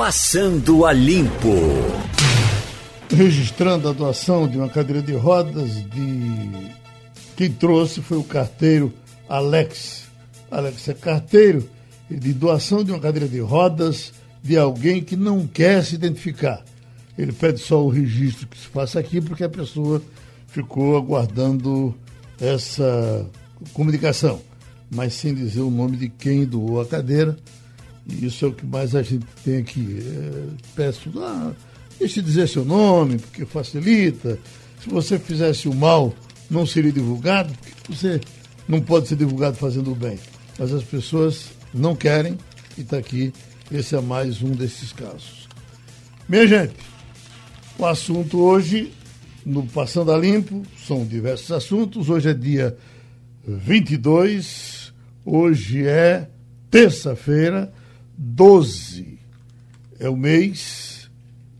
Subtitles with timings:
[0.00, 1.52] Passando a Limpo.
[3.14, 6.72] Registrando a doação de uma cadeira de rodas de.
[7.36, 8.94] Quem trouxe foi o carteiro
[9.28, 10.04] Alex.
[10.50, 11.68] Alex é carteiro
[12.10, 16.64] de doação de uma cadeira de rodas de alguém que não quer se identificar.
[17.18, 20.00] Ele pede só o registro que se faça aqui, porque a pessoa
[20.46, 21.94] ficou aguardando
[22.40, 23.26] essa
[23.74, 24.40] comunicação,
[24.90, 27.36] mas sem dizer o nome de quem doou a cadeira.
[28.20, 29.98] Isso é o que mais a gente tem aqui.
[30.00, 31.52] É, peço, ah,
[31.98, 34.38] deixe dizer seu nome, porque facilita.
[34.82, 36.14] Se você fizesse o mal,
[36.50, 38.20] não seria divulgado, porque você
[38.66, 40.18] não pode ser divulgado fazendo o bem.
[40.58, 42.36] Mas as pessoas não querem
[42.76, 43.32] e está aqui.
[43.70, 45.48] Esse é mais um desses casos.
[46.28, 46.74] Minha gente,
[47.78, 48.92] o assunto hoje,
[49.44, 52.08] no Passando a Limpo, são diversos assuntos.
[52.08, 52.76] Hoje é dia
[53.46, 54.92] 22,
[55.24, 56.28] hoje é
[56.70, 57.72] terça-feira,
[58.22, 59.18] 12.
[59.98, 61.10] É o mês,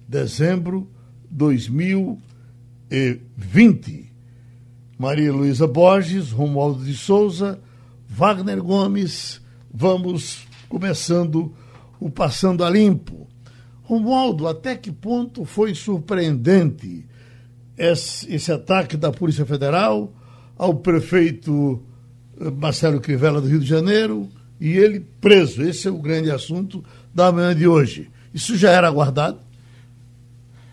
[0.07, 0.87] dezembro
[1.31, 4.13] 2020.
[4.99, 7.59] Maria Luísa Borges, Romualdo de Souza,
[8.07, 9.41] Wagner Gomes,
[9.73, 11.55] vamos começando
[11.99, 13.27] o Passando a Limpo.
[13.83, 17.07] Romualdo, até que ponto foi surpreendente
[17.79, 20.13] esse, esse ataque da Polícia Federal
[20.59, 21.83] ao prefeito
[22.39, 24.29] eh, Marcelo Crivella do Rio de Janeiro
[24.61, 25.63] e ele preso?
[25.63, 28.11] Esse é o grande assunto da manhã de hoje.
[28.33, 29.41] Isso já era aguardado?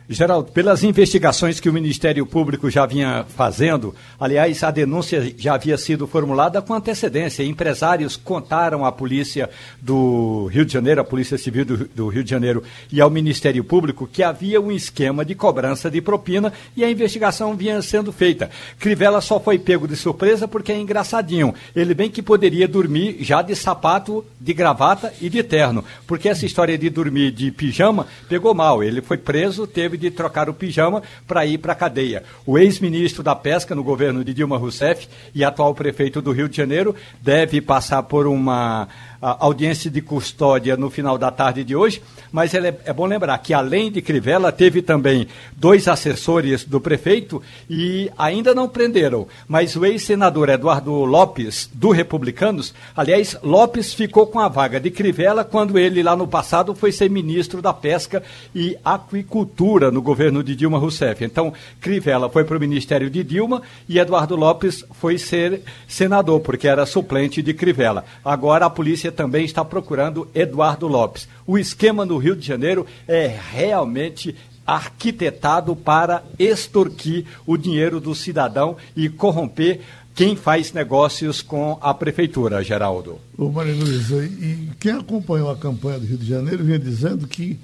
[0.09, 5.77] Geraldo, pelas investigações que o Ministério Público já vinha fazendo, aliás, a denúncia já havia
[5.77, 7.43] sido formulada com antecedência.
[7.43, 9.49] Empresários contaram à Polícia
[9.81, 13.65] do Rio de Janeiro, à Polícia Civil do, do, Rio de Janeiro e ao Ministério
[13.65, 18.49] Público que havia um esquema de cobrança de propina e a investigação vinha sendo feita.
[18.79, 21.53] Crivella só foi pego de surpresa porque é engraçadinho.
[21.75, 26.45] Ele bem que poderia dormir já de sapato, de gravata e de terno, porque essa
[26.45, 28.81] história de dormir de pijama pegou mal.
[28.81, 32.23] Ele foi preso, teve de trocar o pijama para ir para a cadeia.
[32.45, 36.55] O ex-ministro da Pesca no governo de Dilma Rousseff e atual prefeito do Rio de
[36.55, 38.87] Janeiro deve passar por uma
[39.21, 42.01] audiência de custódia no final da tarde de hoje,
[42.31, 47.41] mas é, é, bom lembrar que além de Crivella, teve também dois assessores do prefeito
[47.69, 54.39] e ainda não prenderam, mas o ex-senador Eduardo Lopes, do Republicanos, aliás, Lopes ficou com
[54.39, 58.23] a vaga de Crivella quando ele lá no passado foi ser ministro da Pesca
[58.53, 61.23] e Aquicultura no governo de Dilma Rousseff.
[61.23, 66.67] Então, Crivella foi para o ministério de Dilma e Eduardo Lopes foi ser senador, porque
[66.67, 68.05] era suplente de Crivella.
[68.23, 71.27] Agora a polícia polícia também está procurando Eduardo Lopes.
[71.45, 74.35] O esquema no Rio de Janeiro é realmente
[74.65, 79.79] arquitetado para extorquir o dinheiro do cidadão e corromper
[80.13, 83.19] quem faz negócios com a prefeitura, Geraldo.
[83.37, 87.57] Ô Maria Luísa, e quem acompanhou a campanha do Rio de Janeiro vinha dizendo que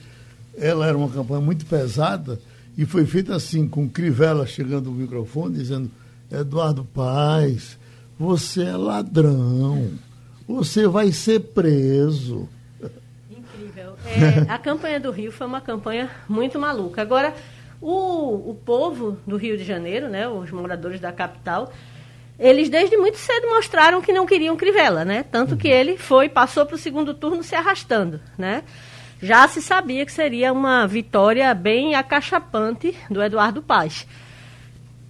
[0.58, 2.40] ela era uma campanha muito pesada
[2.78, 5.92] e foi feita assim, com Crivella chegando no microfone dizendo
[6.32, 7.78] Eduardo Paz,
[8.18, 9.92] você é ladrão
[10.48, 12.48] você vai ser preso.
[13.30, 13.96] Incrível.
[14.06, 17.02] É, a campanha do Rio foi uma campanha muito maluca.
[17.02, 17.34] Agora,
[17.82, 21.72] o, o povo do Rio de Janeiro, né, os moradores da capital,
[22.40, 25.24] eles desde muito cedo mostraram que não queriam Crivella, né?
[25.24, 28.64] Tanto que ele foi, passou para o segundo turno se arrastando, né?
[29.22, 34.06] Já se sabia que seria uma vitória bem acachapante do Eduardo Paz.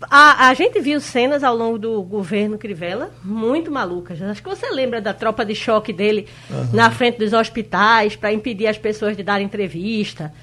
[0.09, 4.22] A, a, gente viu cenas ao longo do governo Crivella muito malucas.
[4.22, 6.69] Acho que você lembra da tropa de choque dele uhum.
[6.74, 10.34] na frente dos hospitais para impedir as pessoas de dar entrevista.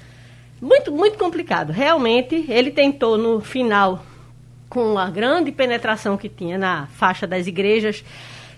[0.61, 1.71] Muito, muito complicado.
[1.71, 4.05] Realmente, ele tentou no final,
[4.69, 8.03] com a grande penetração que tinha na faixa das igrejas,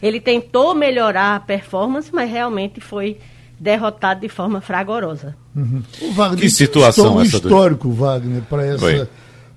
[0.02, 3.18] ele tentou melhorar a performance, mas realmente foi
[3.58, 5.36] derrotado de forma fragorosa.
[5.56, 5.82] Uhum.
[6.02, 7.94] O Wagner, que situação essa histórico, do...
[7.94, 8.80] Wagner, para essa.
[8.80, 9.08] Foi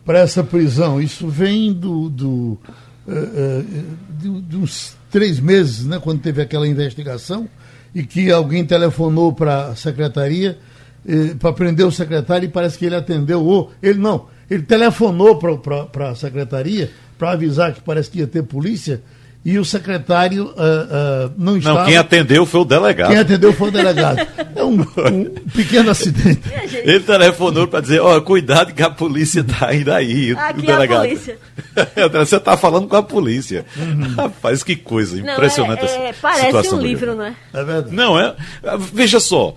[0.07, 1.03] para essa prisão.
[1.03, 2.59] Isso vem do, do,
[3.07, 7.49] uh, uh, dos três meses, né, quando teve aquela investigação,
[7.93, 10.59] e que alguém telefonou para a secretaria
[11.05, 13.45] uh, para prender o secretário e parece que ele atendeu.
[13.45, 18.45] Ou, ele não, ele telefonou para a secretaria para avisar que parece que ia ter
[18.45, 19.03] polícia
[19.47, 21.79] e o secretário uh, uh, não estava.
[21.79, 23.11] Não, quem atendeu foi o delegado.
[23.11, 24.27] Quem atendeu foi o delegado.
[24.57, 26.43] É um, um pequeno acidente.
[26.83, 30.33] Ele telefonou para dizer: ó, oh, cuidado que a polícia está indo aí.
[30.33, 31.05] Aqui o delegado.
[31.05, 31.39] É a polícia.
[32.27, 33.65] Você está falando com a polícia.
[33.77, 34.17] Uhum.
[34.17, 37.37] Rapaz, que coisa não, impressionante é, é, essa Parece situação um livro, não é?
[37.55, 37.95] É verdade.
[37.95, 38.35] Não, é.
[38.93, 39.55] Veja só: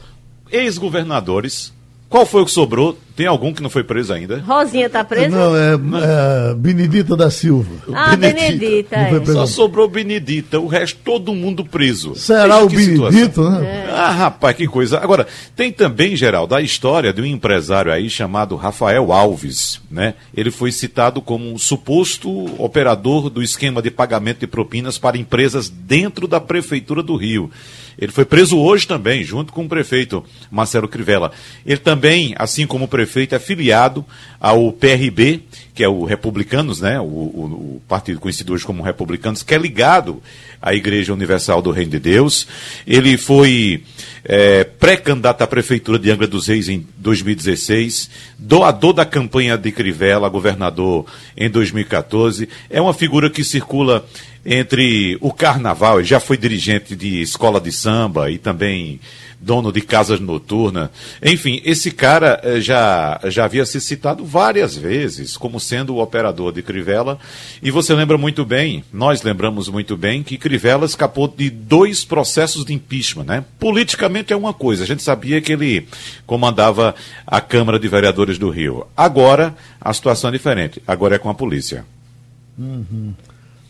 [0.52, 1.74] ex-governadores
[2.10, 2.98] Qual foi o que sobrou?
[3.16, 4.40] Tem algum que não foi preso ainda?
[4.40, 5.30] Rosinha tá presa?
[5.30, 7.70] Não, é, é Benedita da Silva.
[7.94, 8.96] Ah, Benedita.
[9.10, 9.26] Foi é.
[9.26, 12.16] Só sobrou Benedita, o resto todo mundo preso.
[12.16, 13.12] Será Veja o situação.
[13.12, 13.86] Benedito, né?
[13.90, 13.92] É.
[13.92, 15.00] Ah, rapaz, que coisa.
[15.00, 20.16] Agora, tem também, Geraldo, a história de um empresário aí chamado Rafael Alves, né?
[20.34, 25.70] Ele foi citado como um suposto operador do esquema de pagamento de propinas para empresas
[25.70, 27.52] dentro da Prefeitura do Rio.
[28.00, 31.32] Ele foi preso hoje também, junto com o prefeito Marcelo Crivella.
[31.66, 34.06] Ele também, assim como o prefeito, é filiado
[34.40, 35.44] ao PRB,
[35.80, 37.00] que é o Republicanos, né?
[37.00, 40.22] O, o- o partido conhecido hoje como Republicanos, que é ligado
[40.62, 42.46] à Igreja Universal do Reino de Deus.
[42.86, 43.82] Ele foi
[44.26, 50.28] é, pré-candidato à Prefeitura de Angra dos Reis em 2016, doador da campanha de Crivella,
[50.28, 51.06] governador,
[51.38, 52.50] em 2014.
[52.70, 54.06] É uma figura que circula
[54.46, 59.00] entre o carnaval, ele já foi dirigente de escola de samba e também
[59.40, 60.90] dono de casas noturnas.
[61.24, 66.52] Enfim, esse cara eh, já, já havia se citado várias vezes como sendo o operador
[66.52, 67.18] de Crivella.
[67.62, 72.66] E você lembra muito bem, nós lembramos muito bem, que Crivella escapou de dois processos
[72.66, 73.24] de impeachment.
[73.24, 73.46] Né?
[73.60, 75.88] Politicamente é uma coisa, a gente sabia que ele
[76.26, 76.94] comandava
[77.26, 78.86] a Câmara de Vereadores do Rio.
[78.96, 81.86] Agora, a situação é diferente, agora é com a polícia.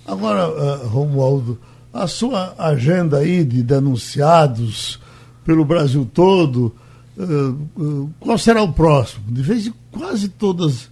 [0.05, 1.59] Agora, eh, Romualdo,
[1.93, 4.99] a sua agenda aí de denunciados
[5.45, 6.73] pelo Brasil todo,
[7.17, 9.25] eh, eh, qual será o próximo?
[9.27, 10.89] De vez em quase todas.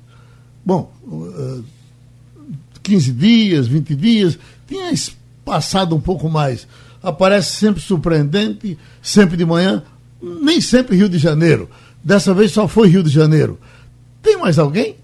[0.66, 1.62] Bom, eh,
[2.84, 4.92] 15 dias, 20 dias, tinha
[5.46, 6.68] passado um pouco mais.
[7.02, 9.84] Aparece sempre surpreendente, sempre de manhã,
[10.22, 11.70] nem sempre Rio de Janeiro.
[12.04, 13.60] Dessa vez só foi Rio de Janeiro.
[14.22, 14.96] Tem mais alguém?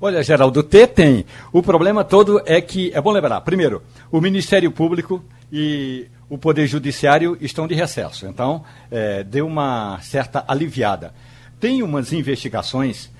[0.00, 1.24] Olha, Geraldo, T tem.
[1.52, 6.66] O problema todo é que, é bom lembrar, primeiro, o Ministério Público e o Poder
[6.66, 8.26] Judiciário estão de recesso.
[8.26, 11.14] Então, é, deu uma certa aliviada.
[11.60, 13.10] Tem umas investigações,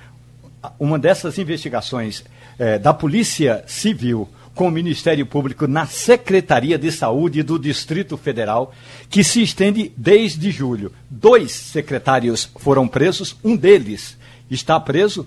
[0.79, 2.25] uma dessas investigações
[2.59, 8.73] é, da Polícia Civil com o Ministério Público na Secretaria de Saúde do Distrito Federal,
[9.11, 10.93] que se estende desde julho.
[11.11, 14.17] Dois secretários foram presos, um deles
[14.51, 15.27] está preso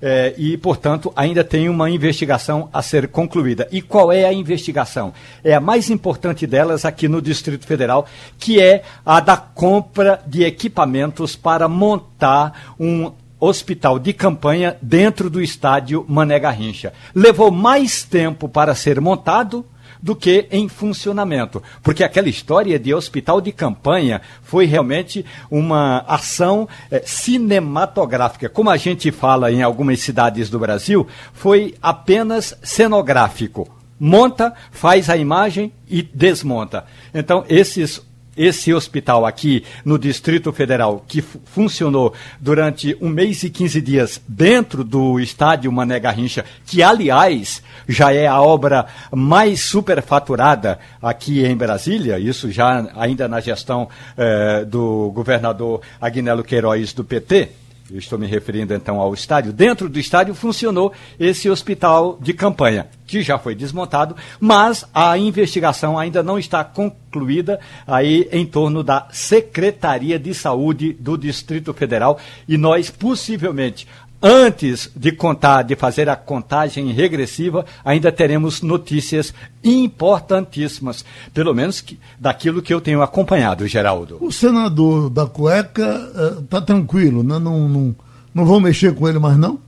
[0.00, 3.68] é, e, portanto, ainda tem uma investigação a ser concluída.
[3.70, 5.12] E qual é a investigação?
[5.42, 8.06] É a mais importante delas aqui no Distrito Federal,
[8.38, 15.42] que é a da compra de equipamentos para montar um hospital de campanha dentro do
[15.42, 16.92] estádio Mané Garrincha.
[17.14, 19.64] Levou mais tempo para ser montado
[20.04, 21.62] do que em funcionamento.
[21.82, 28.50] Porque aquela história de hospital de campanha foi realmente uma ação eh, cinematográfica.
[28.50, 33.66] Como a gente fala em algumas cidades do Brasil, foi apenas cenográfico.
[33.98, 36.84] Monta, faz a imagem e desmonta.
[37.14, 38.02] Então, esses
[38.36, 44.20] esse hospital aqui no Distrito Federal, que fu- funcionou durante um mês e 15 dias
[44.26, 51.56] dentro do estádio Mané Garrincha, que, aliás, já é a obra mais superfaturada aqui em
[51.56, 57.50] Brasília, isso já ainda na gestão eh, do governador Agnello Queiroz do PT.
[57.90, 59.52] Eu estou me referindo então ao estádio.
[59.52, 65.98] Dentro do estádio funcionou esse hospital de campanha, que já foi desmontado, mas a investigação
[65.98, 72.18] ainda não está concluída aí em torno da Secretaria de Saúde do Distrito Federal
[72.48, 73.86] e nós possivelmente
[74.26, 81.04] Antes de contar, de fazer a contagem regressiva, ainda teremos notícias importantíssimas,
[81.34, 84.16] pelo menos que- daquilo que eu tenho acompanhado, Geraldo.
[84.22, 86.10] O senador da cueca
[86.42, 87.38] está tranquilo, né?
[87.38, 87.94] não, não,
[88.34, 89.58] não vão mexer com ele mais não?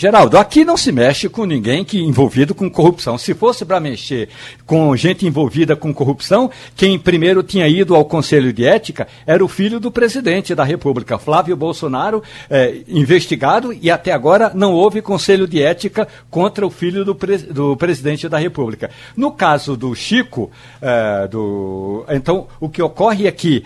[0.00, 3.18] Geraldo, aqui não se mexe com ninguém que envolvido com corrupção.
[3.18, 4.28] Se fosse para mexer
[4.64, 9.48] com gente envolvida com corrupção, quem primeiro tinha ido ao Conselho de Ética era o
[9.48, 15.48] filho do presidente da República, Flávio Bolsonaro, eh, investigado e até agora não houve Conselho
[15.48, 18.92] de Ética contra o filho do, pre- do presidente da República.
[19.16, 20.48] No caso do Chico,
[20.80, 23.64] eh, do, então o que ocorre é que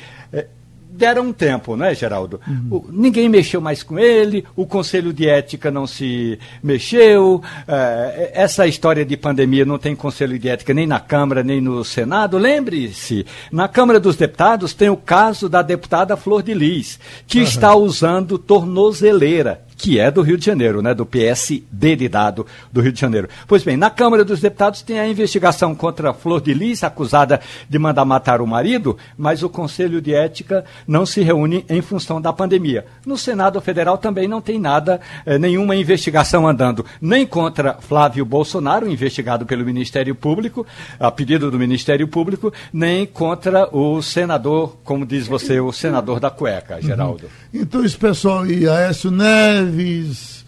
[0.93, 2.41] deram um tempo, né, Geraldo?
[2.71, 8.67] O- ninguém mexeu mais com ele, o Conselho de Ética não se mexeu, eh, essa
[8.67, 12.37] história de pandemia não tem Conselho de Ética nem na Câmara, nem no Senado.
[12.39, 17.75] Lembre-se, na Câmara dos Deputados tem o caso da deputada Flor de Lis, que está
[17.75, 19.63] usando tornozeleira.
[19.77, 23.29] Que é do Rio de Janeiro, né, do PSD de dado do Rio de Janeiro.
[23.47, 27.79] Pois bem, na Câmara dos Deputados tem a investigação contra Flor de Lis, acusada de
[27.79, 32.33] mandar matar o marido, mas o Conselho de Ética não se reúne em função da
[32.33, 32.85] pandemia.
[33.07, 38.89] No Senado Federal também não tem nada, eh, nenhuma investigação andando, nem contra Flávio Bolsonaro,
[38.89, 40.67] investigado pelo Ministério Público,
[40.99, 46.31] a pedido do Ministério Público, nem contra o senador, como diz você, o senador da
[46.31, 47.25] cueca, Geraldo.
[47.25, 47.61] Uhum.
[47.61, 50.45] Então esse pessoal aí, Aécio Neves, Neves,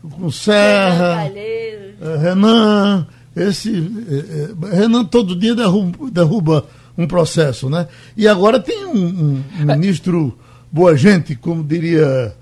[0.00, 3.76] com Serra, eh, Renan, esse
[4.08, 6.64] eh, eh, Renan todo dia derruba, derruba,
[6.96, 7.86] um processo, né?
[8.16, 10.36] E agora tem um, um, ministro
[10.70, 12.34] boa gente, como diria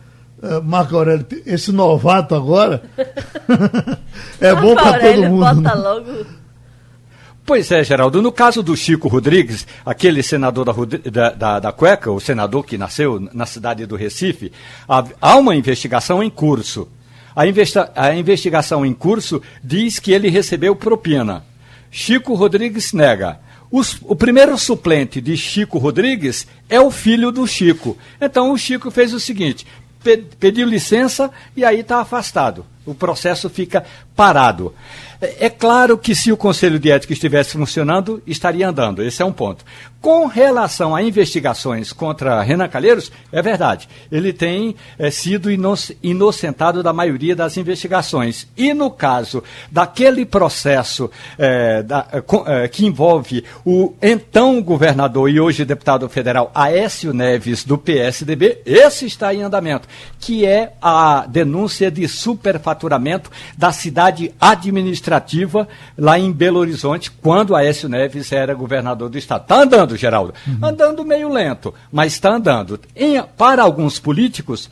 [0.64, 2.82] Marco Aurélio, esse novato agora
[4.40, 5.40] é bom para todo mundo.
[5.40, 5.74] Bota né?
[5.74, 6.26] logo
[7.46, 8.20] Pois é, Geraldo.
[8.20, 10.72] No caso do Chico Rodrigues, aquele senador da,
[11.08, 14.50] da, da, da Cueca, o senador que nasceu na cidade do Recife,
[14.88, 16.88] há, há uma investigação em curso.
[17.36, 21.44] A, investa, a investigação em curso diz que ele recebeu propina.
[21.88, 23.38] Chico Rodrigues nega.
[23.70, 27.96] Os, o primeiro suplente de Chico Rodrigues é o filho do Chico.
[28.20, 29.64] Então o Chico fez o seguinte:
[30.40, 32.66] pediu licença e aí está afastado.
[32.84, 33.84] O processo fica
[34.16, 34.74] parado.
[35.20, 39.02] É, claro que se o Conselho de Ética estivesse funcionando, estaria andando.
[39.02, 39.64] Esse é um ponto.
[40.06, 43.88] Com relação a investigações contra Renan Calheiros, é verdade.
[44.08, 45.50] Ele tem é, sido
[46.00, 48.46] inocentado da maioria das investigações.
[48.56, 52.06] E no caso daquele processo é, da,
[52.46, 59.06] é, que envolve o então governador e hoje deputado federal Aécio Neves, do PSDB, esse
[59.06, 59.88] está em andamento,
[60.20, 65.66] que é a denúncia de superfaturamento da cidade administrativa
[65.98, 69.42] lá em Belo Horizonte, quando Aécio Neves era governador do estado.
[69.42, 70.34] Está andando andando, Geraldo.
[70.46, 70.58] Uhum.
[70.62, 72.78] Andando meio lento, mas está andando.
[72.94, 74.70] Em, para alguns políticos,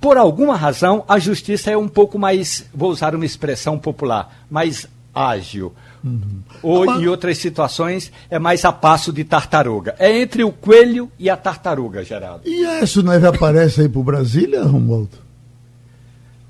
[0.00, 4.86] por alguma razão, a justiça é um pouco mais, vou usar uma expressão popular, mais
[5.14, 5.72] ágil.
[6.02, 6.42] Uhum.
[6.62, 9.94] Ou em outras situações é mais a passo de tartaruga.
[9.98, 12.42] É entre o coelho e a tartaruga, Geraldo.
[12.44, 15.24] E isso não aparece aí para Brasília, Romualdo?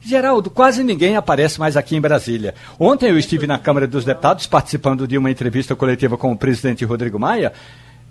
[0.01, 2.55] Geraldo, quase ninguém aparece mais aqui em Brasília.
[2.79, 6.85] Ontem eu estive na Câmara dos Deputados participando de uma entrevista coletiva com o presidente
[6.85, 7.53] Rodrigo Maia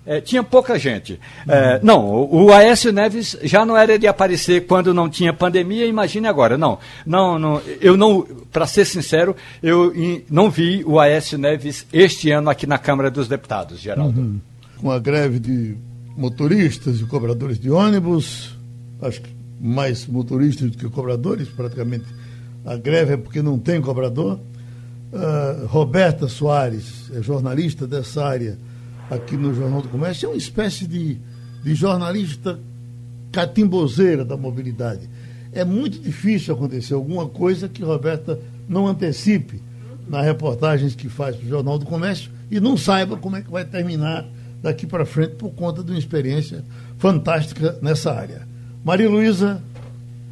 [0.06, 1.18] é, tinha pouca gente.
[1.48, 5.86] É, não, o, o Aécio Neves já não era de aparecer quando não tinha pandemia,
[5.86, 6.58] imagine agora.
[6.58, 9.92] Não, não, não eu não, para ser sincero, eu
[10.30, 14.20] não vi o Aécio Neves este ano aqui na Câmara dos Deputados, Geraldo.
[14.20, 14.40] Uhum.
[14.78, 15.76] Com a greve de
[16.16, 18.56] motoristas e cobradores de ônibus,
[19.00, 22.04] acho que mais motoristas do que cobradores, praticamente
[22.64, 24.38] a greve é porque não tem cobrador.
[25.12, 28.58] Uh, Roberta Soares, é jornalista dessa área
[29.10, 31.18] aqui no Jornal do Comércio, é uma espécie de,
[31.62, 32.58] de jornalista
[33.32, 35.08] catimbozeira da mobilidade.
[35.52, 39.60] É muito difícil acontecer alguma coisa que Roberta não antecipe
[40.08, 43.50] nas reportagens que faz para o Jornal do Comércio e não saiba como é que
[43.50, 44.26] vai terminar
[44.62, 46.64] daqui para frente por conta de uma experiência
[46.98, 48.46] fantástica nessa área.
[48.84, 49.62] Maria Luísa,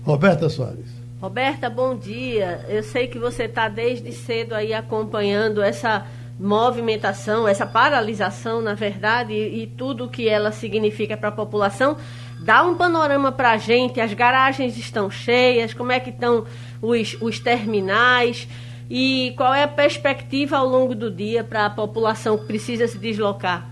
[0.04, 0.92] Roberta Soares.
[1.20, 2.64] Roberta, bom dia.
[2.68, 6.06] Eu sei que você está desde cedo aí acompanhando essa
[6.38, 11.96] movimentação, essa paralisação, na verdade, e, e tudo que ela significa para a população.
[12.40, 16.44] Dá um panorama para a gente, as garagens estão cheias, como é que estão
[16.80, 18.48] os, os terminais
[18.90, 22.98] e qual é a perspectiva ao longo do dia para a população que precisa se
[22.98, 23.68] deslocar?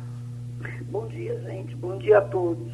[0.90, 1.74] Bom dia, gente.
[1.74, 2.72] Bom dia a todos.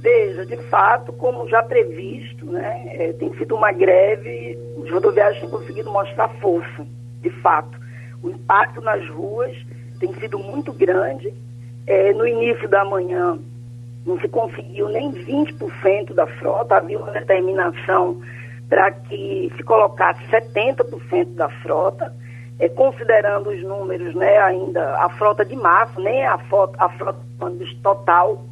[0.00, 5.50] Veja, de fato, como já previsto, né, é, tem sido uma greve, os rodoviários têm
[5.50, 6.86] conseguido mostrar força,
[7.20, 7.85] de fato
[8.22, 9.56] o impacto nas ruas
[9.98, 11.32] tem sido muito grande.
[11.86, 13.38] É, no início da manhã,
[14.04, 18.20] não se conseguiu nem 20% da frota, havia uma determinação
[18.68, 22.12] para que se colocasse 70% da frota,
[22.58, 27.20] é, considerando os números, né, ainda a frota de março, nem a, frota, a frota
[27.82, 28.44] total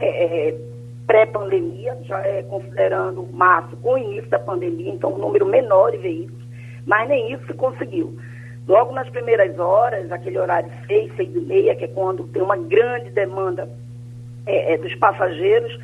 [0.00, 0.58] é, é,
[1.06, 5.98] pré-pandemia, já é considerando março com o início da pandemia, então um número menor de
[5.98, 6.44] veículos,
[6.86, 8.16] mas nem isso se conseguiu.
[8.66, 12.56] Logo nas primeiras horas, aquele horário 6, 6 e meia, que é quando tem uma
[12.56, 13.68] grande demanda
[14.46, 15.78] é, é, dos passageiros,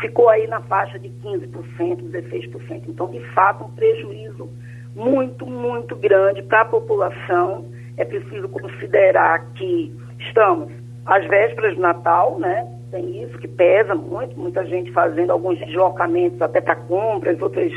[0.00, 1.48] ficou aí na faixa de 15%,
[1.78, 2.82] 16%.
[2.88, 4.48] Então, de fato, um prejuízo
[4.94, 7.66] muito, muito grande para a população.
[7.96, 10.72] É preciso considerar que estamos
[11.04, 12.68] às vésperas do Natal, né?
[12.92, 17.72] Tem isso que pesa muito, muita gente fazendo alguns deslocamentos até para compras, outras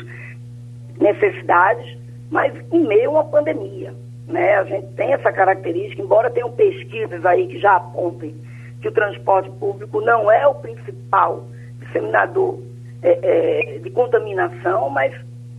[0.99, 1.97] necessidades,
[2.29, 4.04] mas em meio a uma pandemia.
[4.27, 4.55] Né?
[4.55, 8.35] A gente tem essa característica, embora tenham pesquisas aí que já apontem
[8.81, 11.47] que o transporte público não é o principal
[11.79, 12.59] disseminador
[13.01, 15.13] é, é, de contaminação, mas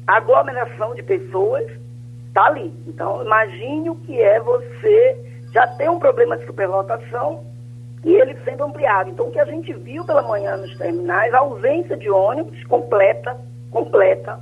[0.06, 1.64] aglomeração de pessoas
[2.28, 2.72] está ali.
[2.86, 5.16] Então, imagine o que é você
[5.52, 7.44] já ter um problema de superlotação
[8.04, 9.10] e ele sendo ampliado.
[9.10, 13.36] Então, o que a gente viu pela manhã nos terminais, a ausência de ônibus completa,
[13.70, 14.38] completa.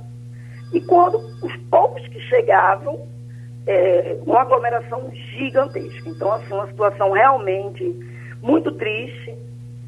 [0.73, 3.07] E quando os poucos que chegavam,
[3.67, 6.09] é, uma aglomeração gigantesca.
[6.09, 7.83] Então, assim, uma situação realmente
[8.41, 9.35] muito triste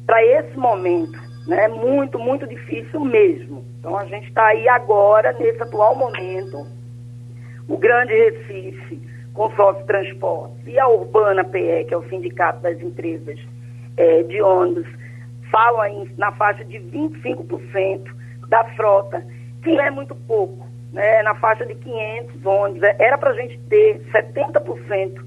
[0.06, 1.68] para esse momento, né?
[1.68, 3.64] Muito, muito difícil mesmo.
[3.78, 6.66] Então, a gente está aí agora, nesse atual momento,
[7.68, 9.00] o Grande Recife,
[9.32, 13.38] Consórcio Transportes, e a Urbana PE, que é o Sindicato das Empresas
[13.96, 14.88] é, de Ônibus,
[15.52, 18.04] falam aí na faixa de 25%
[18.48, 19.24] da frota,
[19.62, 22.82] que é muito pouco né, na faixa de 500 ônibus.
[22.82, 25.22] É, era para a gente ter 70%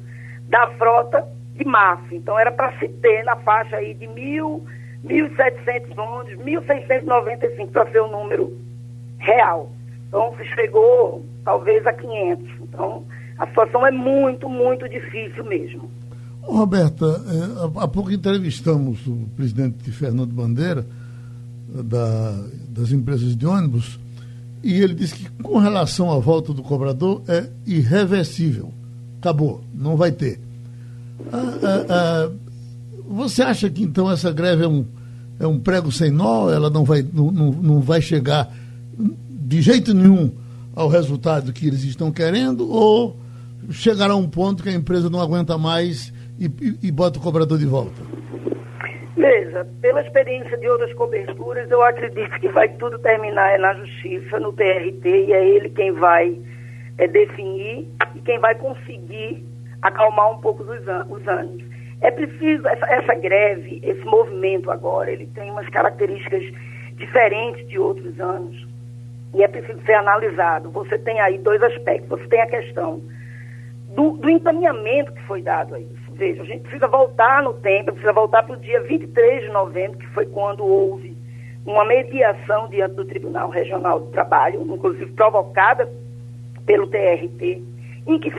[0.49, 2.13] da frota de março.
[2.13, 4.61] Então, era para se ter na faixa aí de 1.000,
[5.05, 8.57] 1.700 ônibus, 1.695 para ser o número
[9.19, 9.71] real.
[10.07, 12.47] Então, se chegou talvez a 500.
[12.61, 13.05] Então,
[13.37, 15.89] a situação é muito, muito difícil mesmo.
[16.41, 20.85] Roberta, é, há pouco entrevistamos o presidente Fernando Bandeira,
[21.73, 23.99] da, das empresas de ônibus,
[24.63, 28.71] e ele disse que com relação à volta do cobrador é irreversível.
[29.19, 30.39] Acabou, não vai ter.
[31.31, 32.31] Ah, ah, ah,
[33.07, 34.85] você acha que então essa greve é um,
[35.39, 36.49] é um prego sem nó?
[36.49, 38.51] Ela não vai, não, não, não vai chegar
[39.29, 40.31] de jeito nenhum
[40.75, 42.69] ao resultado que eles estão querendo?
[42.69, 43.17] Ou
[43.69, 47.57] chegará um ponto que a empresa não aguenta mais e, e, e bota o cobrador
[47.57, 48.01] de volta?
[49.15, 54.39] Veja, pela experiência de outras coberturas, eu acredito que vai tudo terminar é na justiça,
[54.39, 56.39] no TRT, e é ele quem vai
[56.97, 59.45] é, definir e quem vai conseguir
[59.81, 60.69] acalmar um pouco os,
[61.09, 61.63] os ânimos.
[61.99, 66.43] É preciso, essa, essa greve, esse movimento agora, ele tem umas características
[66.95, 68.67] diferentes de outros anos
[69.33, 70.71] e é preciso ser analisado.
[70.71, 72.09] Você tem aí dois aspectos.
[72.09, 73.01] Você tem a questão
[73.89, 77.91] do, do encaminhamento que foi dado a isso veja, a gente precisa voltar no tempo,
[77.91, 81.17] precisa voltar para o dia 23 de novembro, que foi quando houve
[81.65, 85.87] uma mediação diante do Tribunal Regional do Trabalho, inclusive provocada
[86.65, 87.63] pelo TRT,
[88.07, 88.31] em que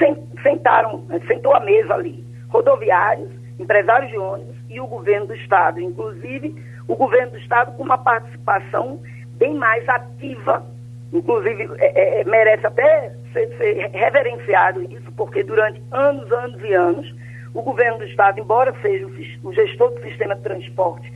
[0.42, 6.54] sentaram, sentou a mesa ali, rodoviários, empresários de ônibus e o governo do Estado, inclusive
[6.88, 9.00] o governo do Estado com uma participação
[9.34, 10.64] bem mais ativa,
[11.12, 17.14] inclusive é, é, merece até ser, ser reverenciado isso, porque durante anos, anos e anos,
[17.54, 19.06] o governo do Estado, embora seja
[19.42, 21.12] o gestor do sistema de transporte,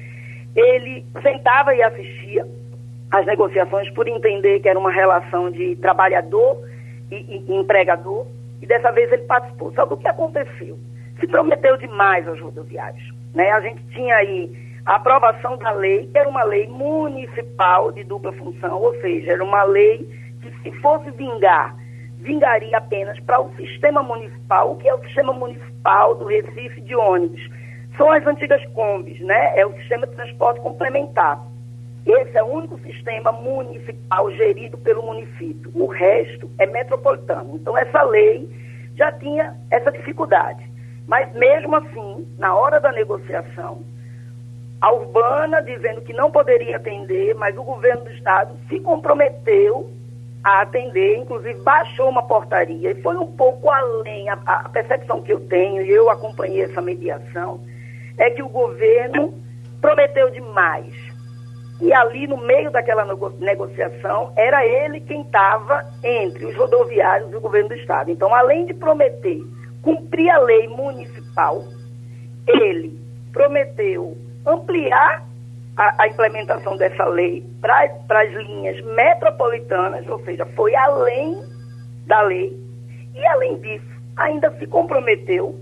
[0.55, 2.47] ele sentava e assistia
[3.11, 6.59] às negociações por entender que era uma relação de trabalhador
[7.11, 8.27] e, e empregador,
[8.61, 9.73] e dessa vez ele participou.
[9.75, 10.79] Só que o que aconteceu?
[11.21, 13.13] Se prometeu demais aos rodoviários.
[13.35, 13.51] Né?
[13.51, 14.51] A gente tinha aí
[14.85, 19.45] a aprovação da lei, que era uma lei municipal de dupla função, ou seja, era
[19.45, 19.99] uma lei
[20.43, 21.75] que se fosse vingar
[22.27, 24.73] vingaria apenas para o sistema municipal.
[24.73, 27.41] O que é o sistema municipal do Recife de ônibus?
[27.97, 29.59] São as antigas combis, né?
[29.59, 31.41] É o sistema de transporte complementar.
[32.05, 35.71] Esse é o único sistema municipal gerido pelo município.
[35.75, 37.57] O resto é metropolitano.
[37.57, 38.49] Então, essa lei
[38.97, 40.63] já tinha essa dificuldade.
[41.07, 43.83] Mas, mesmo assim, na hora da negociação,
[44.81, 49.91] a Urbana dizendo que não poderia atender, mas o governo do Estado se comprometeu
[50.47, 54.29] a atender, inclusive baixou uma portaria e foi um pouco além.
[54.29, 57.61] A, a, percepção que eu tenho, e eu acompanhei essa mediação,
[58.17, 59.35] é que o governo
[59.81, 60.95] prometeu demais.
[61.81, 63.05] E ali, no meio daquela
[63.41, 68.13] negociação, era ele quem estava entre os rodoviários e o governo do Estado.
[68.13, 69.43] Então, além de prometer
[69.83, 71.65] cumprir a lei municipal,
[72.47, 72.97] ele
[73.33, 75.27] prometeu ampliar
[75.77, 81.43] a, a implementação dessa lei para as linhas metropolitanas, ou seja, foi além
[82.07, 82.59] da lei.
[83.15, 83.87] E, além disso,
[84.17, 85.59] ainda se comprometeu,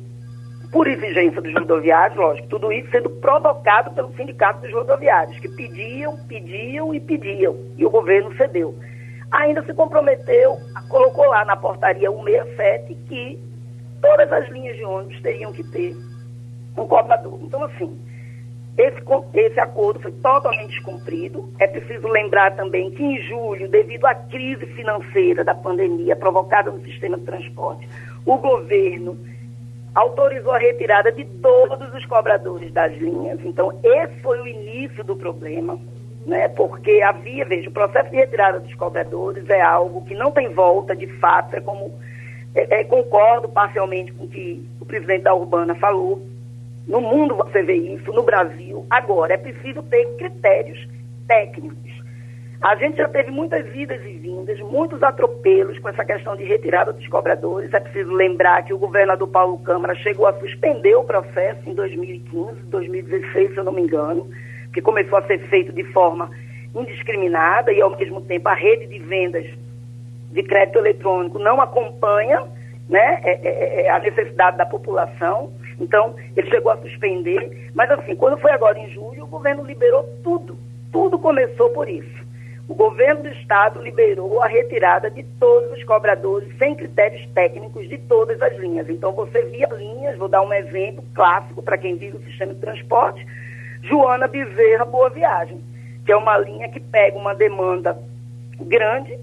[0.75, 6.17] por exigência dos rodoviários, lógico, tudo isso sendo provocado pelo sindicato dos rodoviários, que pediam,
[6.27, 8.77] pediam e pediam, e o governo cedeu.
[9.31, 13.39] Ainda se comprometeu, colocou lá na portaria 167 que
[14.03, 15.97] todas as linhas de ônibus teriam que ter
[16.77, 17.39] um cobrador.
[17.41, 17.97] Então, assim,
[18.77, 19.01] esse,
[19.35, 21.49] esse acordo foi totalmente descumprido.
[21.61, 26.83] É preciso lembrar também que em julho, devido à crise financeira da pandemia provocada no
[26.83, 27.89] sistema de transporte,
[28.27, 29.17] o governo
[29.95, 33.39] autorizou a retirada de todos os cobradores das linhas.
[33.45, 35.79] Então, esse foi o início do problema,
[36.27, 36.49] né?
[36.49, 40.97] porque havia, veja, o processo de retirada dos cobradores é algo que não tem volta,
[40.97, 41.93] de fato, é como.
[42.57, 46.25] É, é, concordo parcialmente com o que o presidente da Urbana falou,
[46.87, 48.87] no mundo você vê isso, no Brasil.
[48.91, 50.87] Agora, é preciso ter critérios
[51.27, 52.05] técnicos.
[52.61, 56.93] A gente já teve muitas idas e vindas, muitos atropelos com essa questão de retirada
[56.95, 57.73] dos cobradores.
[57.75, 62.63] É preciso lembrar que o governador Paulo Câmara chegou a suspender o processo em 2015,
[62.63, 64.31] 2016, se eu não me engano,
[64.73, 66.31] que começou a ser feito de forma
[66.75, 69.47] indiscriminada e, ao mesmo tempo, a rede de vendas
[70.31, 72.43] de crédito eletrônico não acompanha
[72.89, 75.53] né, é, é, é a necessidade da população.
[75.81, 77.71] Então, ele chegou a suspender.
[77.75, 80.59] Mas, assim, quando foi agora em julho, o governo liberou tudo.
[80.93, 82.25] Tudo começou por isso
[82.67, 87.99] o governo do estado liberou a retirada de todos os cobradores sem critérios técnicos de
[87.99, 88.89] todas as linhas.
[88.89, 92.61] Então você via linhas, vou dar um exemplo clássico para quem vive o sistema de
[92.61, 93.27] transporte,
[93.83, 95.63] Joana Bezerra Boa Viagem,
[96.07, 97.99] que é uma linha que pega uma demanda
[98.59, 99.19] grande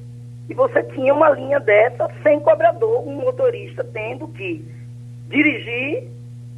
[0.47, 4.63] e você tinha uma linha dessa sem cobrador, um motorista tendo que
[5.29, 6.07] dirigir,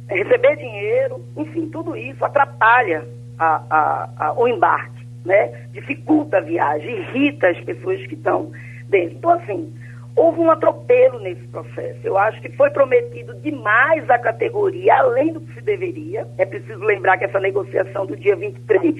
[0.08, 3.06] receber dinheiro, enfim, tudo isso atrapalha
[3.38, 5.66] a, a, a, o embarque né?
[5.72, 8.52] Dificulta a viagem, irrita as pessoas que estão
[8.88, 9.16] dentro.
[9.16, 9.72] Então, assim,
[10.14, 12.00] houve um atropelo nesse processo.
[12.04, 16.26] Eu acho que foi prometido demais a categoria, além do que se deveria.
[16.36, 18.94] É preciso lembrar que essa negociação do dia 23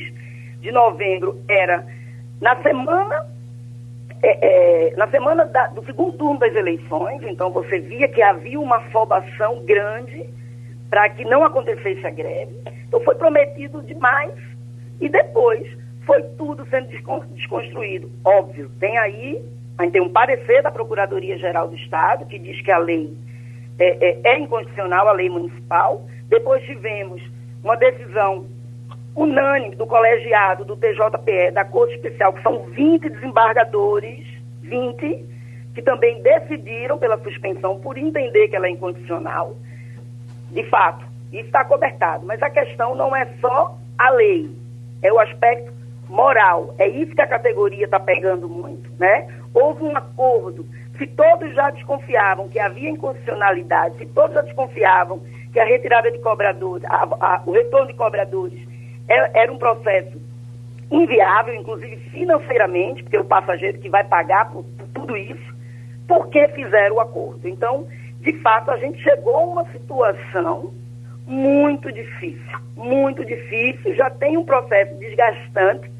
[0.60, 1.84] de novembro era
[2.40, 3.34] na semana.
[4.26, 8.58] É, é, na semana da, do segundo turno das eleições, então você via que havia
[8.58, 10.24] uma afobação grande
[10.94, 12.54] para que não acontecesse a greve.
[12.86, 14.32] Então foi prometido demais
[15.00, 15.68] e depois
[16.06, 16.86] foi tudo sendo
[17.34, 18.12] desconstruído.
[18.24, 19.44] Óbvio, tem aí,
[19.90, 23.12] tem um parecer da Procuradoria-Geral do Estado que diz que a lei
[23.76, 26.06] é, é, é inconstitucional, a lei municipal.
[26.28, 27.20] Depois tivemos
[27.60, 28.46] uma decisão
[29.16, 34.24] unânime do colegiado do TJPE, da Corte Especial, que são 20 desembargadores,
[34.62, 35.24] 20,
[35.74, 39.56] que também decidiram pela suspensão por entender que ela é inconstitucional.
[40.50, 42.24] De fato, isso está cobertado.
[42.26, 44.50] Mas a questão não é só a lei,
[45.02, 45.72] é o aspecto
[46.08, 46.74] moral.
[46.78, 49.28] É isso que a categoria está pegando muito, né?
[49.52, 50.66] Houve um acordo.
[50.98, 55.20] Se todos já desconfiavam que havia incondicionalidade, se todos já desconfiavam
[55.52, 58.58] que a retirada de cobradores, a, a, o retorno de cobradores
[59.08, 60.20] era, é, era um processo
[60.90, 65.54] inviável, inclusive financeiramente, porque é o passageiro que vai pagar por, por tudo isso,
[66.06, 67.48] por que fizeram o acordo?
[67.48, 67.86] Então,
[68.24, 70.72] de fato, a gente chegou a uma situação
[71.26, 75.90] muito difícil, muito difícil, já tem um processo desgastante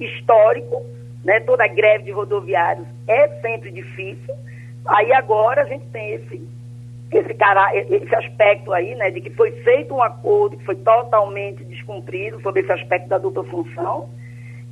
[0.00, 0.82] histórico,
[1.22, 1.40] né?
[1.40, 4.34] Toda greve de rodoviários é sempre difícil.
[4.86, 6.54] Aí agora a gente tem esse
[7.12, 11.62] esse, cara, esse aspecto aí, né, de que foi feito um acordo que foi totalmente
[11.64, 14.08] descumprido sobre esse aspecto da dupla função.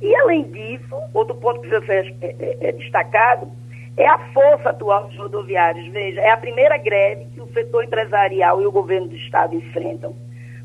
[0.01, 3.49] E, além disso, outro ponto que precisa ser é, é, é destacado
[3.95, 5.87] é a força atual dos rodoviários.
[5.87, 10.15] Veja, é a primeira greve que o setor empresarial e o governo do Estado enfrentam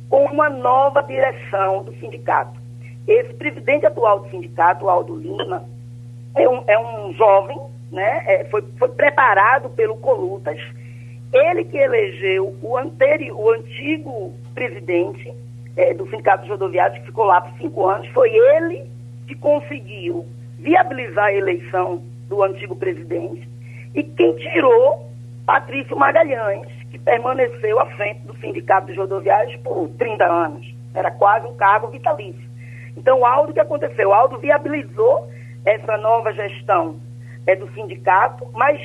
[0.09, 2.59] com uma nova direção do sindicato.
[3.07, 5.65] Esse presidente atual do sindicato, Aldo Lima,
[6.35, 7.59] é um, é um jovem,
[7.91, 8.23] né?
[8.27, 10.61] É, foi, foi preparado pelo Colutas.
[11.33, 15.33] Ele que elegeu o, anteri, o antigo presidente
[15.77, 18.85] é, do Sindicato dos Rodoviários, que ficou lá por cinco anos, foi ele
[19.27, 20.27] que conseguiu
[20.59, 23.49] viabilizar a eleição do antigo presidente
[23.95, 25.09] e quem tirou
[25.47, 30.75] Patrício Magalhães, que permaneceu à frente do Sindicato dos Rodoviários por 30 anos.
[30.95, 32.49] Era quase um cargo vitalício.
[32.97, 34.13] Então, Aldo, o que aconteceu?
[34.13, 35.29] Aldo viabilizou
[35.65, 36.97] essa nova gestão
[37.47, 38.79] é, do sindicato, mas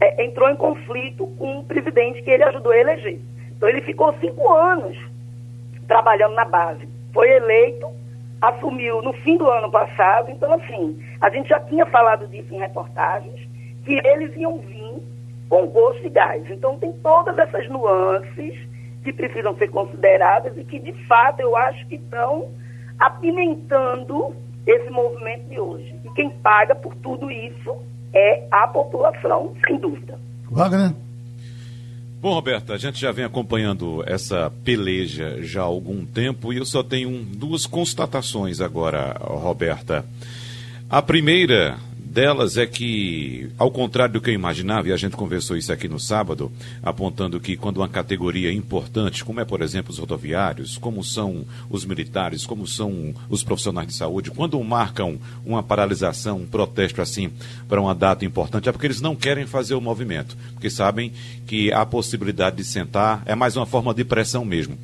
[0.00, 3.18] é, entrou em conflito com o presidente que ele ajudou a eleger.
[3.56, 4.96] Então, ele ficou cinco anos
[5.86, 6.86] trabalhando na base.
[7.12, 7.88] Foi eleito,
[8.40, 10.30] assumiu no fim do ano passado.
[10.30, 13.40] Então, assim, a gente já tinha falado disso em reportagens,
[13.84, 15.02] que eles iam vir
[15.48, 16.44] com gosto de gás.
[16.50, 18.54] Então, tem todas essas nuances
[19.02, 22.48] que precisam ser consideradas e que, de fato, eu acho que estão
[22.98, 24.34] apimentando
[24.66, 25.94] esse movimento de hoje.
[26.04, 27.76] E quem paga por tudo isso
[28.12, 30.18] é a população, sem dúvida.
[30.50, 30.92] Wagner?
[32.20, 36.66] Bom, Roberta, a gente já vem acompanhando essa peleja já há algum tempo e eu
[36.66, 40.04] só tenho duas constatações agora, Roberta.
[40.90, 41.78] A primeira
[42.08, 45.88] delas é que, ao contrário do que eu imaginava, e a gente conversou isso aqui
[45.88, 46.50] no sábado,
[46.82, 51.84] apontando que quando uma categoria importante, como é, por exemplo, os rodoviários, como são os
[51.84, 57.30] militares, como são os profissionais de saúde, quando marcam uma paralisação, um protesto assim,
[57.68, 61.12] para uma data importante, é porque eles não querem fazer o movimento, porque sabem
[61.46, 64.78] que a possibilidade de sentar é mais uma forma de pressão mesmo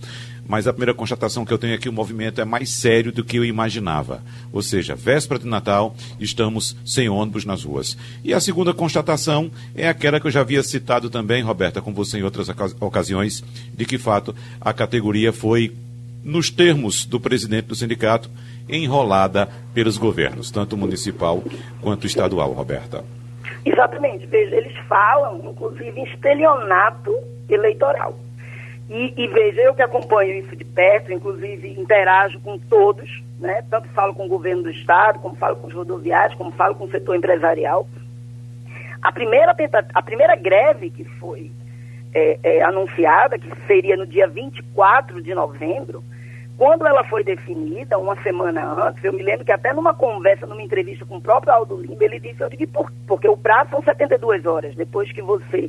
[0.47, 3.25] mas a primeira constatação que eu tenho é que o movimento é mais sério do
[3.25, 4.23] que eu imaginava.
[4.53, 7.97] Ou seja, véspera de Natal, estamos sem ônibus nas ruas.
[8.23, 12.19] E a segunda constatação é aquela que eu já havia citado também, Roberta, com você
[12.19, 12.49] em outras
[12.81, 15.75] ocasiões, de que, fato, a categoria foi
[16.23, 18.31] nos termos do presidente do sindicato,
[18.69, 21.43] enrolada pelos governos, tanto municipal
[21.83, 23.05] quanto estadual, Roberta.
[23.65, 24.27] Exatamente.
[24.27, 27.15] Veja, eles falam, inclusive, em estelionato
[27.49, 28.19] eleitoral.
[28.89, 33.65] E, e, veja, eu que acompanho isso de perto, inclusive interajo com todos, né?
[33.71, 36.85] tanto falo com o governo do Estado, como falo com os rodoviários, como falo com
[36.85, 37.89] o setor empresarial.
[39.01, 39.55] A primeira,
[39.95, 41.51] a primeira greve que foi
[42.15, 46.05] é, é, anunciada, que seria no dia 24 de novembro,
[46.57, 50.63] quando ela foi definida, uma semana antes, eu me lembro que até numa conversa, numa
[50.63, 53.83] entrevista com o próprio Aldo Lima, ele disse, eu digo, por, porque o prazo são
[53.83, 55.69] 72 horas, depois que você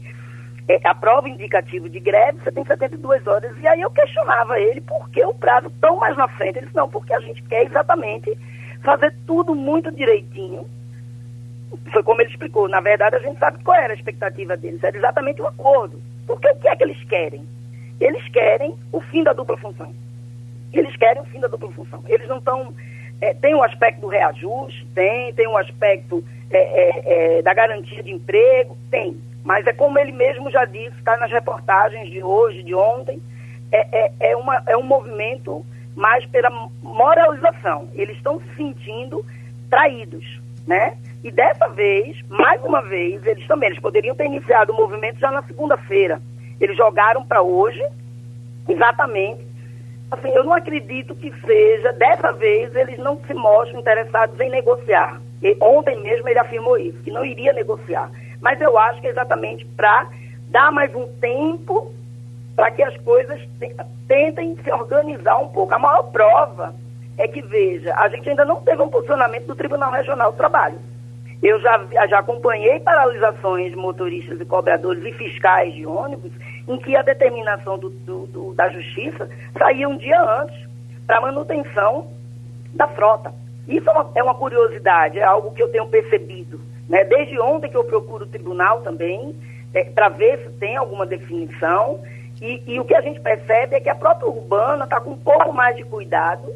[0.67, 3.56] é, aprova indicativo de greve, você tem 72 horas.
[3.60, 6.58] E aí eu questionava ele por que o prazo tão mais na frente.
[6.58, 8.36] Ele disse, não, porque a gente quer exatamente
[8.84, 10.65] fazer tudo muito direitinho.
[11.91, 12.67] Foi como ele explicou.
[12.67, 14.84] Na verdade, a gente sabe qual era a expectativa deles.
[14.84, 16.01] Era exatamente o um acordo.
[16.25, 17.47] Porque o que é que eles querem?
[17.99, 19.93] Eles querem o fim da dupla função.
[20.73, 22.04] Eles querem o fim da dupla função.
[22.08, 22.73] Eles não estão.
[23.21, 28.04] É, tem o aspecto do reajuste, tem, tem o aspecto é, é, é, da garantia
[28.04, 29.17] de emprego, tem.
[29.46, 33.22] Mas é como ele mesmo já disse, está nas reportagens de hoje, de ontem,
[33.72, 35.64] é, é, é, uma, é um movimento
[35.96, 36.50] mais pela
[36.82, 37.88] moralização.
[37.94, 39.24] Eles estão se sentindo
[39.70, 40.98] traídos, né?
[41.24, 45.30] E dessa vez, mais uma vez, eles também, eles poderiam ter iniciado o movimento já
[45.30, 46.20] na segunda-feira.
[46.60, 47.84] Eles jogaram para hoje,
[48.68, 49.46] exatamente.
[50.10, 55.22] Assim, eu não acredito que seja, dessa vez, eles não se mostram interessados em negociar.
[55.44, 58.10] E ontem mesmo ele afirmou isso, que não iria negociar.
[58.41, 60.08] Mas eu acho que é exatamente para
[60.50, 61.93] dar mais um tempo
[62.56, 63.41] para que as coisas
[64.08, 65.74] tentem se organizar um pouco.
[65.74, 66.74] A maior prova
[67.17, 70.80] é que, veja, a gente ainda não teve um posicionamento do Tribunal Regional do Trabalho.
[71.43, 76.32] Eu já, já acompanhei paralisações de motoristas e cobradores e fiscais de ônibus
[76.67, 80.56] em que a determinação do, do, do, da justiça saía um dia antes
[81.06, 82.08] para manutenção
[82.74, 83.34] da frota.
[83.67, 86.60] Isso é uma, é uma, curiosidade, é algo que eu tenho percebido.
[86.88, 87.04] Né?
[87.04, 89.36] Desde ontem que eu procuro o tribunal também,
[89.74, 92.00] é, para ver se tem alguma definição.
[92.41, 95.17] E, e, o que a gente percebe é que a própria urbana está com um
[95.17, 96.54] pouco mais de cuidado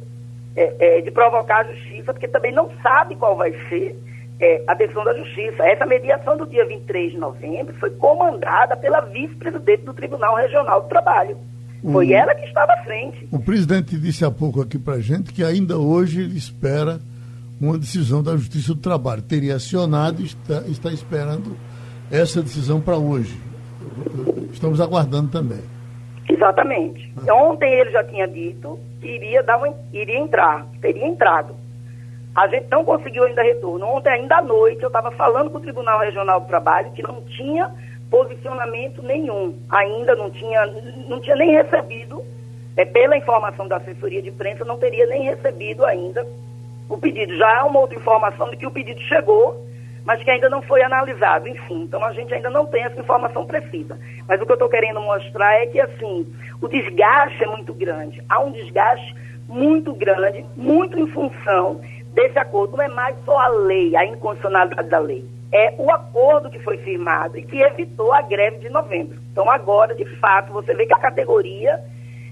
[0.56, 3.98] é, é, de provocar a justiça, porque também não sabe qual vai ser
[4.40, 5.64] é, a decisão da Justiça.
[5.64, 10.88] Essa mediação do dia 23 de novembro foi comandada pela vice-presidente do Tribunal Regional do
[10.88, 11.38] Trabalho.
[11.82, 13.28] Foi ela que estava à frente.
[13.32, 17.00] O presidente disse há pouco aqui para gente que ainda hoje ele espera
[17.60, 19.22] uma decisão da Justiça do Trabalho.
[19.22, 21.56] Teria acionado e está, está esperando
[22.12, 23.38] essa decisão para hoje.
[24.52, 25.62] Estamos aguardando também.
[26.28, 27.12] Exatamente.
[27.28, 27.34] Ah.
[27.34, 31.56] Ontem ele já tinha dito que iria, dar um, iria entrar, teria entrado.
[32.36, 33.86] A gente não conseguiu ainda retorno.
[33.86, 37.22] Ontem, ainda à noite, eu estava falando com o Tribunal Regional do Trabalho que não
[37.24, 37.72] tinha
[38.10, 39.58] posicionamento nenhum.
[39.70, 40.66] Ainda não tinha,
[41.08, 42.24] não tinha nem recebido,
[42.78, 46.26] é, pela informação da assessoria de imprensa, não teria nem recebido ainda
[46.90, 47.38] o pedido.
[47.38, 49.66] Já há uma outra informação de que o pedido chegou,
[50.04, 51.48] mas que ainda não foi analisado.
[51.48, 53.98] Enfim, então a gente ainda não tem essa informação precisa.
[54.28, 56.28] Mas o que eu estou querendo mostrar é que, assim,
[56.60, 58.22] o desgaste é muito grande.
[58.28, 59.16] Há um desgaste
[59.48, 61.80] muito grande, muito em função
[62.14, 62.76] desse acordo.
[62.76, 65.26] Não é mais só a lei, a inconstitucionalidade da lei.
[65.52, 69.20] É o acordo que foi firmado e que evitou a greve de novembro.
[69.32, 71.80] Então, agora, de fato, você vê que a categoria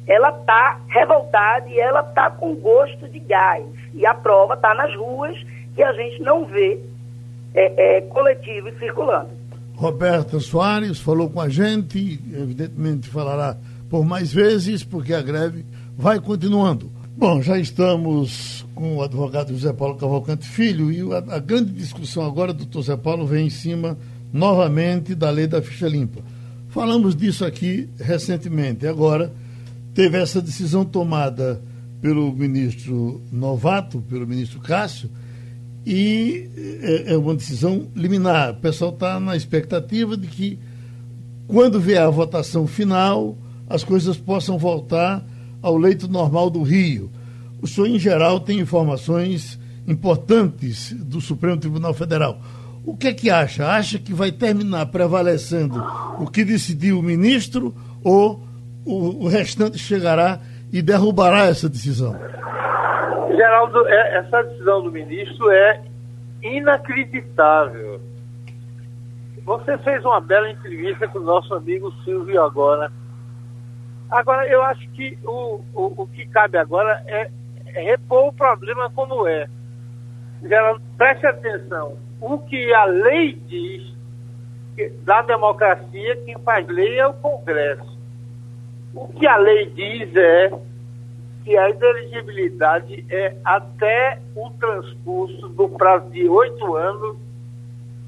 [0.08, 3.66] ela está revoltada e ela está com gosto de gás.
[3.94, 5.38] E a prova está nas ruas
[5.76, 6.80] que a gente não vê
[7.54, 9.30] é, é, coletivos circulando.
[9.76, 13.58] Roberta Soares falou com a gente, evidentemente falará
[13.90, 15.64] por mais vezes, porque a greve
[15.98, 16.92] vai continuando.
[17.16, 22.26] Bom, já estamos com o advogado José Paulo Cavalcante Filho e a, a grande discussão
[22.26, 23.98] agora, doutor José Paulo, vem em cima
[24.32, 26.22] novamente da lei da ficha limpa.
[26.70, 28.86] Falamos disso aqui recentemente.
[28.86, 29.32] Agora,
[29.98, 31.60] teve essa decisão tomada
[32.00, 35.10] pelo ministro Novato, pelo ministro Cássio,
[35.84, 36.48] e
[36.84, 38.52] é, é uma decisão liminar.
[38.52, 40.60] O pessoal está na expectativa de que,
[41.48, 43.36] quando vier a votação final,
[43.68, 45.26] as coisas possam voltar
[45.64, 47.10] ao leito normal do Rio.
[47.60, 49.58] O senhor, em geral, tem informações
[49.88, 52.40] importantes do Supremo Tribunal Federal.
[52.86, 53.66] O que é que acha?
[53.66, 55.84] Acha que vai terminar prevalecendo
[56.20, 58.47] o que decidiu o ministro ou
[58.88, 60.40] o, o restante chegará
[60.72, 62.18] e derrubará essa decisão?
[63.36, 65.82] Geraldo, é, essa decisão do ministro é
[66.42, 68.02] inacreditável.
[69.44, 72.92] Você fez uma bela entrevista com o nosso amigo Silvio agora
[74.10, 77.30] Agora, eu acho que o, o, o que cabe agora é,
[77.66, 79.48] repor o problema como é.
[80.42, 81.98] Geraldo, preste atenção.
[82.22, 83.96] O que a lei diz
[85.04, 87.97] da democracia, quem faz lei é o Congresso.
[89.00, 90.52] O que a lei diz é
[91.44, 97.16] que a ineligibilidade é até o transcurso do prazo de oito anos,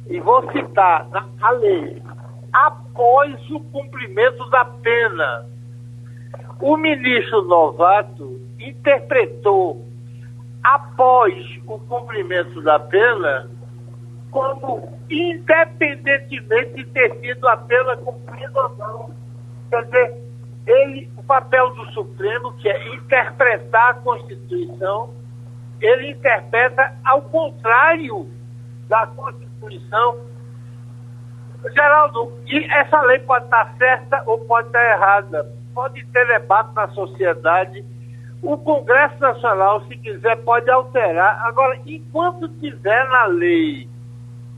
[0.07, 1.07] e vou citar
[1.39, 2.01] a lei,
[2.51, 5.45] após o cumprimento da pena.
[6.59, 9.85] O ministro Novato interpretou
[10.63, 11.35] após
[11.67, 13.47] o cumprimento da pena
[14.31, 19.09] como independentemente de ter sido a pena cumprida ou não.
[19.69, 20.28] Quer dizer,
[20.69, 25.13] ele, o papel do Supremo, que é interpretar a Constituição,
[25.81, 28.29] ele interpreta ao contrário
[28.87, 30.17] da Constituição.
[31.73, 35.51] Geraldo, e essa lei pode estar certa ou pode estar errada.
[35.73, 37.83] Pode ter debate na sociedade.
[38.41, 41.45] O Congresso Nacional, se quiser, pode alterar.
[41.45, 43.89] Agora, enquanto tiver na lei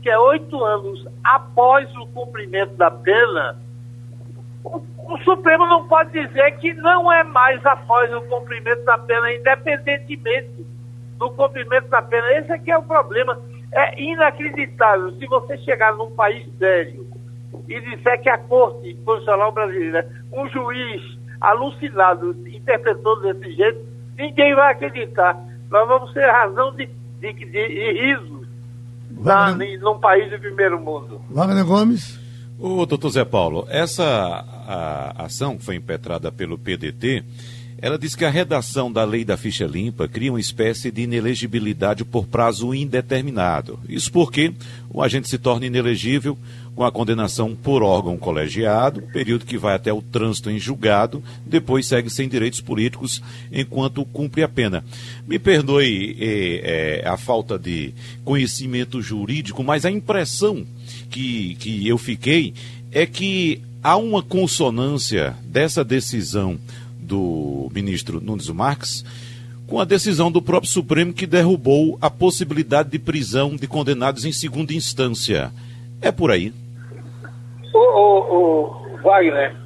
[0.02, 3.56] que é oito anos após o cumprimento da pena,
[4.64, 4.80] o,
[5.12, 10.66] o, Supremo não pode dizer que não é mais após o cumprimento da pena, independentemente
[11.18, 12.32] do cumprimento da pena.
[12.38, 13.38] Esse aqui é o problema.
[13.72, 15.12] É inacreditável.
[15.18, 17.06] Se você chegar num país sério
[17.68, 21.02] e disser que a Corte Constitucional Brasileira, um juiz
[21.40, 23.80] alucinado, interpretou desse jeito,
[24.16, 25.38] ninguém vai acreditar.
[25.70, 26.86] Nós vamos ter razão de,
[27.20, 28.46] de, de, de riso
[29.10, 31.20] na, num país de primeiro mundo.
[31.30, 32.20] Wagner Gomes.
[32.58, 37.24] O doutor Zé Paulo, essa a, ação que foi impetrada pelo PDT,
[37.82, 42.04] ela diz que a redação da lei da ficha limpa cria uma espécie de inelegibilidade
[42.04, 43.76] por prazo indeterminado.
[43.88, 44.52] Isso porque
[44.88, 46.38] o agente se torna inelegível
[46.76, 51.86] com a condenação por órgão colegiado, período que vai até o trânsito em julgado, depois
[51.86, 54.84] segue sem direitos políticos enquanto cumpre a pena.
[55.26, 57.92] Me perdoe é, é, a falta de
[58.24, 60.64] conhecimento jurídico, mas a impressão
[61.10, 62.54] que, que eu fiquei
[62.92, 66.58] é que há uma consonância dessa decisão
[66.98, 69.04] do ministro Nunes Marques
[69.66, 74.32] com a decisão do próprio Supremo que derrubou a possibilidade de prisão de condenados em
[74.32, 75.50] segunda instância.
[76.00, 76.52] É por aí?
[77.74, 79.56] O, o Wagner,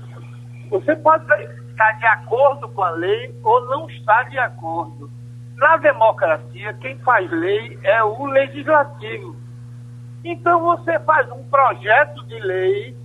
[0.71, 1.25] você pode
[1.71, 5.11] estar de acordo com a lei ou não estar de acordo.
[5.57, 9.37] Na democracia, quem faz lei é o legislativo.
[10.25, 12.96] Então você faz um projeto de lei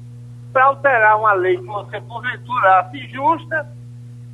[0.51, 3.67] para alterar uma lei que você porventura acha injusta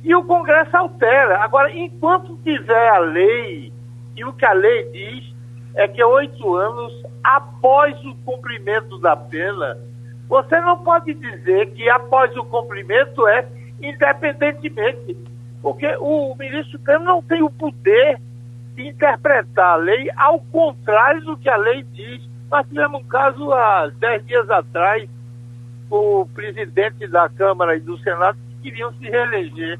[0.02, 1.42] e o Congresso altera.
[1.42, 3.72] Agora, enquanto tiver a lei,
[4.16, 5.34] e o que a lei diz
[5.74, 9.78] é que oito anos após o cumprimento da pena,
[10.28, 13.46] você não pode dizer que após o cumprimento é
[13.80, 15.16] independentemente,
[15.62, 18.20] porque o ministro Supremo não tem o poder
[18.74, 22.28] de interpretar a lei ao contrário do que a lei diz.
[22.50, 25.08] Nós tivemos um caso há dez dias atrás,
[25.90, 29.78] o presidente da Câmara e do Senado que queriam se reeleger.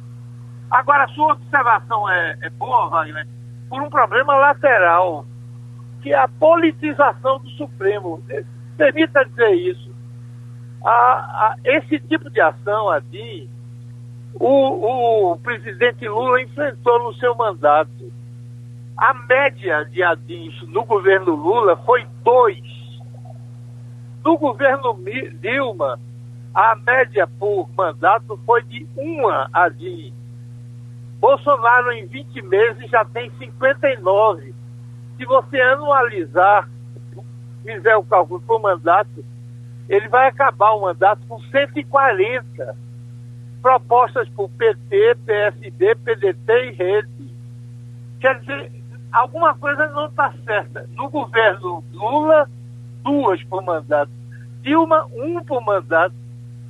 [0.71, 3.27] Agora, a sua observação é, é boa, Wagner,
[3.69, 5.27] por um problema lateral,
[6.03, 8.23] que é a politização do Supremo.
[8.77, 9.89] Permita dizer isso
[10.85, 13.49] a, a, esse tipo de ação, Adim,
[14.35, 18.13] o, o presidente Lula enfrentou no seu mandato.
[18.97, 22.59] A média de Adins no governo Lula foi dois.
[24.29, 24.95] No governo
[25.41, 25.99] Dilma,
[26.55, 30.13] a média por mandato foi de uma Adim.
[31.19, 34.55] Bolsonaro, em 20 meses, já tem 59.
[35.17, 36.69] Se você anualizar,
[37.65, 39.25] fizer o cálculo por mandato,
[39.89, 42.77] ele vai acabar o mandato com 140
[43.63, 47.35] propostas por PT, PSD, PDT e Rede.
[48.21, 48.73] Quer dizer,
[49.11, 50.87] alguma coisa não está certa.
[50.95, 52.47] No governo Lula,
[53.03, 54.18] duas por mandato.
[54.63, 56.15] Dilma, um por mandato.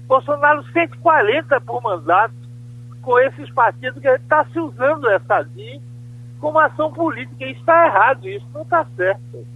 [0.06, 2.34] Bolsonaro, 140 por mandato.
[3.02, 5.80] Com esses partidos que está se usando essa DIN
[6.40, 7.44] como ação política.
[7.46, 9.46] Isso está errado, isso não está certo.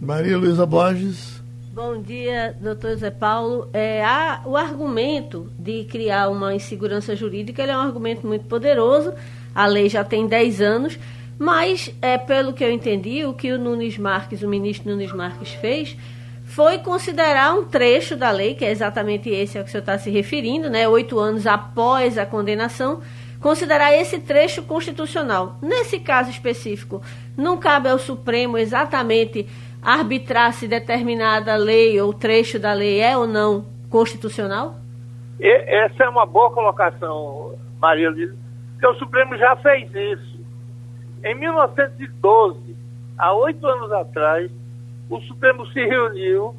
[0.00, 1.42] Maria Luísa Borges.
[1.72, 3.68] Bom dia, doutor Zé Paulo.
[3.72, 9.14] É, a, o argumento de criar uma insegurança jurídica é um argumento muito poderoso.
[9.54, 10.98] A lei já tem 10 anos,
[11.38, 15.52] mas, é, pelo que eu entendi, o que o Nunes Marques, o ministro Nunes Marques
[15.52, 15.96] fez
[16.58, 19.96] foi considerar um trecho da lei, que é exatamente esse ao que o senhor está
[19.96, 23.00] se referindo, né, oito anos após a condenação,
[23.40, 25.56] considerar esse trecho constitucional.
[25.62, 27.00] Nesse caso específico,
[27.36, 29.46] não cabe ao Supremo exatamente
[29.80, 34.80] arbitrar se determinada lei ou trecho da lei é ou não constitucional?
[35.40, 38.34] Essa é uma boa colocação, Maria Luísa,
[38.72, 40.40] porque o Supremo já fez isso.
[41.22, 42.76] Em 1912,
[43.16, 44.50] há oito anos atrás,
[45.08, 46.54] o Supremo se reuniu,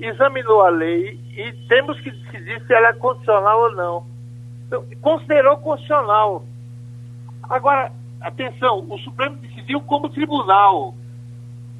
[0.00, 4.06] examinou a lei e temos que decidir se ela é constitucional ou não.
[4.66, 6.44] Então, considerou constitucional.
[7.42, 10.94] Agora, atenção, o Supremo decidiu como tribunal.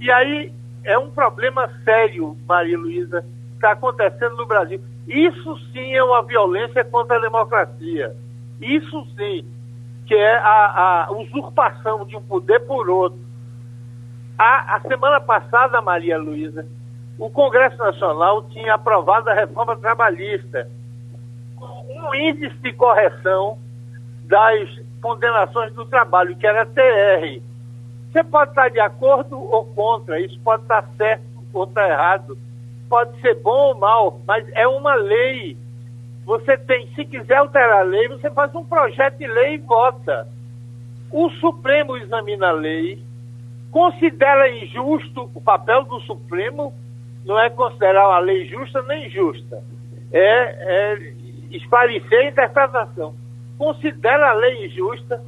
[0.00, 0.52] E aí
[0.84, 4.80] é um problema sério, Maria Luísa, que está acontecendo no Brasil.
[5.06, 8.14] Isso sim é uma violência contra a democracia.
[8.60, 9.44] Isso sim,
[10.06, 13.27] que é a, a usurpação de um poder por outro.
[14.38, 16.64] A, a semana passada, Maria Luísa,
[17.18, 20.70] o Congresso Nacional tinha aprovado a reforma trabalhista,
[21.60, 23.58] um índice de correção
[24.22, 24.68] das
[25.02, 27.42] condenações do trabalho, que era TR.
[28.12, 32.38] Você pode estar de acordo ou contra, isso pode estar certo ou estar errado,
[32.88, 35.56] pode ser bom ou mal, mas é uma lei.
[36.24, 40.28] Você tem, se quiser alterar a lei, você faz um projeto de lei e vota.
[41.10, 43.02] O Supremo examina a lei,
[43.70, 46.74] considera injusto o papel do Supremo,
[47.24, 49.62] não é considerar uma lei justa nem injusta,
[50.12, 51.12] é, é
[51.50, 53.14] esclarecer a interpretação
[53.58, 55.22] considera a lei injusta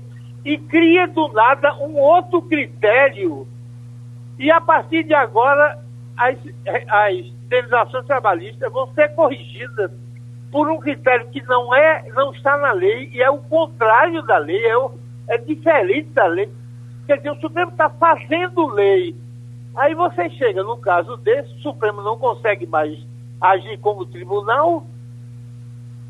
[0.44, 3.46] e cria do nada um outro critério.
[4.38, 5.78] E a partir de agora,
[6.16, 6.38] as,
[6.88, 9.90] as indenizações trabalhistas vão ser corrigidas
[10.50, 14.38] por um critério que não é, não está na lei e é o contrário da
[14.38, 14.92] lei, é, o,
[15.28, 16.48] é diferente da lei.
[17.10, 19.16] Quer dizer, o Supremo está fazendo lei.
[19.74, 22.96] Aí você chega num caso desse, o Supremo não consegue mais
[23.40, 24.86] agir como tribunal,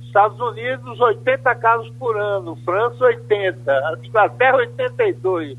[0.02, 2.54] Estados Unidos, 80 casos por ano.
[2.66, 3.98] França, 80.
[4.04, 5.56] Inglaterra, 82.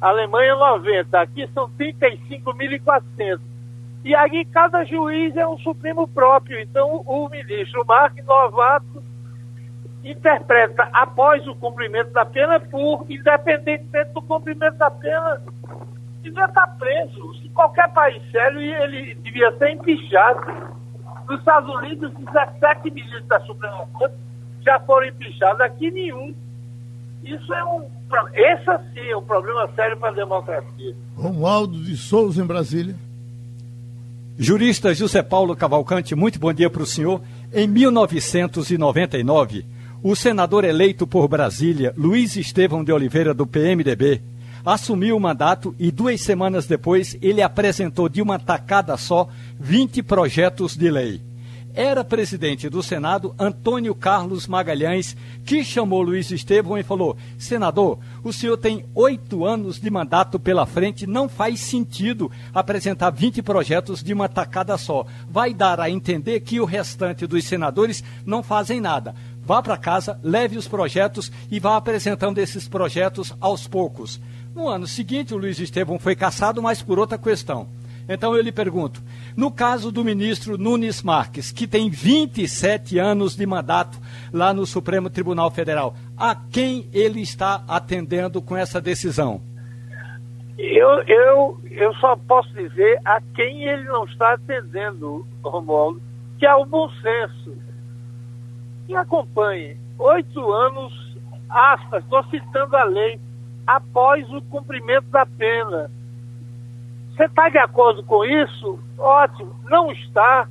[0.00, 1.20] Alemanha, 90.
[1.20, 3.40] Aqui são 35.400.
[4.06, 6.58] E aí cada juiz é um supremo próprio.
[6.60, 9.02] Então o ministro Mark Novato
[10.04, 15.40] interpreta após o cumprimento da pena por, independentemente do cumprimento da pena,
[16.22, 17.34] devia estar preso.
[17.40, 20.74] Se qualquer país sério, ele devia ser empichado
[21.28, 24.14] nos Estados Unidos, 17 ministros da Suprema Corte
[24.64, 26.34] já foram empichados, aqui nenhum.
[27.22, 27.82] Isso é um.
[28.32, 30.94] Esse sim é um problema sério para a democracia.
[31.16, 32.94] Romualdo de Souza, em Brasília.
[34.38, 37.20] Jurista José Paulo Cavalcante, muito bom dia para o senhor.
[37.52, 39.64] Em 1999,
[40.04, 44.20] o senador eleito por Brasília, Luiz Estevão de Oliveira, do PMDB,
[44.62, 49.26] assumiu o mandato e duas semanas depois ele apresentou de uma tacada só
[49.58, 51.22] 20 projetos de lei.
[51.76, 58.32] Era presidente do Senado Antônio Carlos Magalhães, que chamou Luiz Estevam e falou: Senador, o
[58.32, 64.12] senhor tem oito anos de mandato pela frente, não faz sentido apresentar 20 projetos de
[64.12, 65.04] uma tacada só.
[65.28, 69.12] Vai dar a entender que o restante dos senadores não fazem nada.
[69.44, 74.20] Vá para casa, leve os projetos e vá apresentando esses projetos aos poucos.
[74.54, 77.68] No ano seguinte, o Luiz Estevam foi cassado, mas por outra questão.
[78.08, 79.02] Então eu lhe pergunto:
[79.36, 83.98] no caso do ministro Nunes Marques, que tem 27 anos de mandato
[84.32, 89.40] lá no Supremo Tribunal Federal, a quem ele está atendendo com essa decisão?
[90.56, 96.00] Eu, eu, eu só posso dizer a quem ele não está atendendo, Romualdo,
[96.38, 97.63] que é o bom senso.
[98.88, 99.76] E acompanhe.
[99.98, 101.16] Oito anos,
[101.48, 103.20] aspas, estou citando a lei,
[103.66, 105.90] após o cumprimento da pena.
[107.10, 108.78] Você está de acordo com isso?
[108.98, 109.54] Ótimo.
[109.70, 110.48] Não está?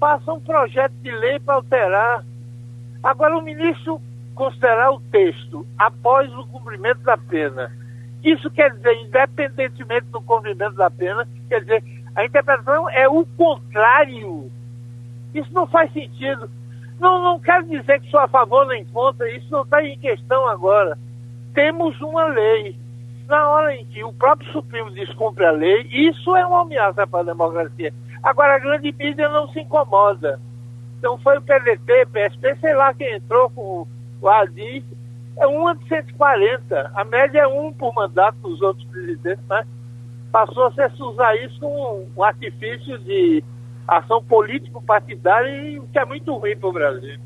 [0.00, 2.24] Faça um projeto de lei para alterar.
[3.02, 4.00] Agora, o ministro
[4.34, 7.72] considerar o texto após o cumprimento da pena.
[8.22, 14.50] Isso quer dizer, independentemente do cumprimento da pena, quer dizer, a interpretação é o contrário.
[15.34, 16.48] Isso não faz sentido.
[16.98, 20.48] Não, não quero dizer que sou a favor nem contra, isso não está em questão
[20.48, 20.98] agora
[21.58, 22.76] temos uma lei.
[23.26, 27.20] Na hora em que o próprio Supremo descumpre a lei, isso é uma ameaça para
[27.20, 27.92] a democracia.
[28.22, 30.40] Agora, a grande mídia não se incomoda.
[30.96, 33.86] Então, foi o PDT, PSP, sei lá quem entrou com
[34.20, 34.84] o ADI,
[35.36, 36.92] é uma de 140.
[36.94, 39.66] A média é um por mandato dos outros presidentes, mas
[40.30, 43.42] passou a se usar isso como um artifício de
[43.88, 47.18] ação político-partidária, o que é muito ruim para o Brasil.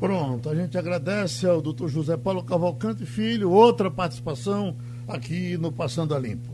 [0.00, 6.14] Pronto, a gente agradece ao doutor José Paulo Cavalcante Filho, outra participação aqui no Passando
[6.14, 6.52] a Limpo.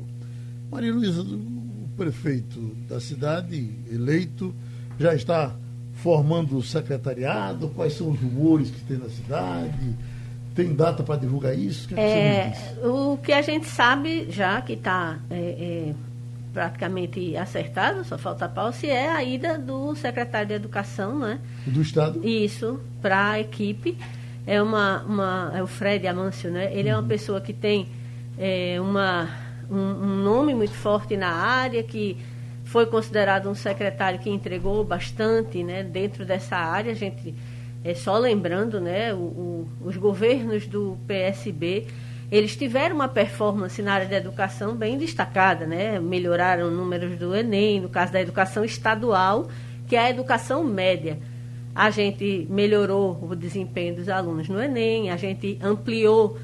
[0.70, 2.58] Maria Luísa, o prefeito
[2.88, 4.54] da cidade, eleito,
[4.98, 5.54] já está
[5.94, 7.68] formando o secretariado?
[7.70, 9.94] Quais são os rumores que tem na cidade?
[10.54, 11.88] Tem data para divulgar isso?
[11.88, 15.94] Que é, que o que a gente sabe já que está é, é
[16.54, 21.40] praticamente acertado, só falta pau, se é a ida do secretário de Educação, né?
[21.66, 22.26] Do Estado?
[22.26, 23.98] Isso, para a equipe.
[24.46, 26.72] É, uma, uma, é o Fred Amâncio, né?
[26.72, 27.08] Ele é uma uhum.
[27.08, 27.88] pessoa que tem
[28.38, 29.28] é, uma,
[29.68, 32.16] um, um, nome muito forte na área, que
[32.64, 36.92] foi considerado um secretário que entregou bastante né, dentro dessa área.
[36.92, 37.34] A gente,
[37.82, 41.86] é, só lembrando, né, o, o, os governos do PSB
[42.36, 46.00] eles tiveram uma performance na área da educação bem destacada, né?
[46.00, 49.48] Melhoraram números do Enem, no caso da educação estadual,
[49.86, 51.18] que é a educação média.
[51.74, 56.36] A gente melhorou o desempenho dos alunos no Enem, a gente ampliou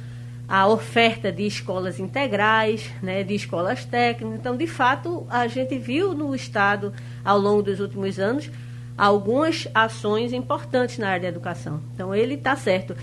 [0.48, 4.38] a oferta de escolas integrais, né, de escolas técnicas.
[4.38, 6.92] Então, de fato, a gente viu no Estado,
[7.24, 8.50] ao longo dos últimos anos,
[8.96, 11.80] algumas ações importantes na área da educação.
[11.94, 12.96] Então, ele está certo.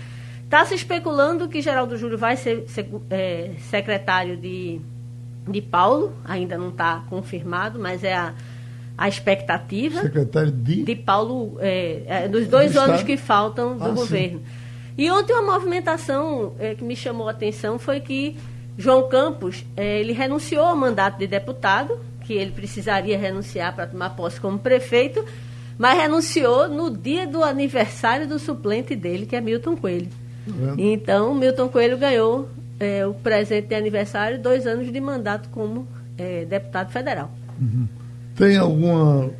[0.48, 4.80] Está se especulando que Geraldo Júlio vai ser, ser é, secretário de,
[5.46, 8.32] de Paulo, ainda não está confirmado, mas é a,
[8.96, 10.00] a expectativa.
[10.00, 10.84] Secretário de?
[10.84, 13.06] De Paulo, é, é, dos dois do anos Estado?
[13.06, 14.38] que faltam do ah, governo.
[14.38, 14.44] Sim.
[14.96, 18.34] E ontem uma movimentação é, que me chamou a atenção foi que
[18.78, 24.16] João Campos, é, ele renunciou ao mandato de deputado, que ele precisaria renunciar para tomar
[24.16, 25.22] posse como prefeito,
[25.76, 30.08] mas renunciou no dia do aniversário do suplente dele, que é Milton Coelho.
[30.76, 35.86] Então, Milton Coelho ganhou é, o presente de aniversário, dois anos de mandato como
[36.16, 37.30] é, deputado federal.
[37.60, 37.86] Uhum.
[38.36, 39.30] Tem alguma,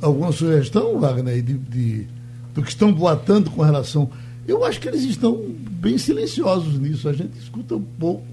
[0.00, 2.06] alguma sugestão, Wagner, de, de,
[2.54, 4.10] do que estão boatando com relação.
[4.46, 5.40] Eu acho que eles estão
[5.70, 8.24] bem silenciosos nisso, a gente escuta um pouco.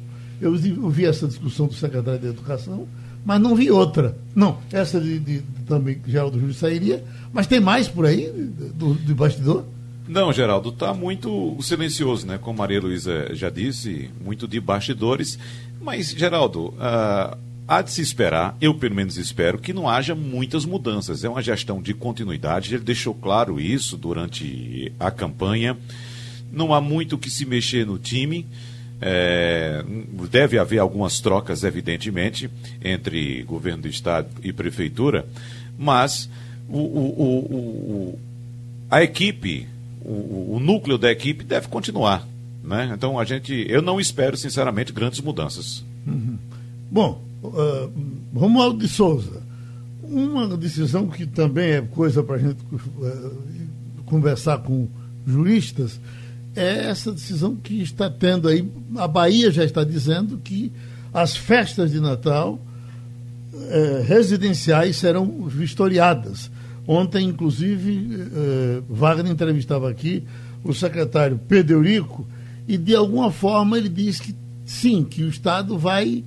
[0.41, 2.87] Eu vi essa discussão do secretário de Educação,
[3.23, 4.17] mas não vi outra.
[4.33, 8.31] Não, essa de, de, de também Geraldo Júlio sairia, mas tem mais por aí
[8.75, 9.65] do, do bastidor?
[10.07, 12.37] Não, Geraldo, está muito silencioso, né?
[12.37, 15.39] Como Maria Luísa já disse, muito de bastidores.
[15.81, 17.35] Mas, Geraldo, uh,
[17.67, 21.23] há de se esperar, eu pelo menos espero, que não haja muitas mudanças.
[21.23, 25.75] É uma gestão de continuidade, ele deixou claro isso durante a campanha.
[26.51, 28.45] Não há muito que se mexer no time.
[29.01, 29.83] É,
[30.29, 32.49] deve haver algumas trocas, evidentemente,
[32.81, 35.25] entre governo do estado e prefeitura,
[35.77, 36.29] mas
[36.69, 37.39] o, o,
[38.13, 38.19] o,
[38.89, 39.67] a equipe
[40.05, 42.27] o, o núcleo da equipe deve continuar.
[42.63, 42.91] Né?
[42.93, 45.83] Então a gente, eu não espero, sinceramente, grandes mudanças.
[46.05, 46.37] Uhum.
[46.91, 47.91] Bom, uh,
[48.33, 49.41] Romualdo de Souza,
[50.03, 54.87] uma decisão que também é coisa para a gente uh, conversar com
[55.25, 55.99] juristas
[56.55, 58.65] é essa decisão que está tendo aí.
[58.95, 60.71] A Bahia já está dizendo que
[61.13, 62.59] as festas de Natal
[63.53, 66.49] uh, residenciais serão vistoriadas.
[66.87, 70.23] Ontem, inclusive, eh, Wagner entrevistava aqui
[70.63, 72.27] o secretário Pedro Eurico
[72.67, 76.23] e, de alguma forma, ele disse que sim, que o Estado vai,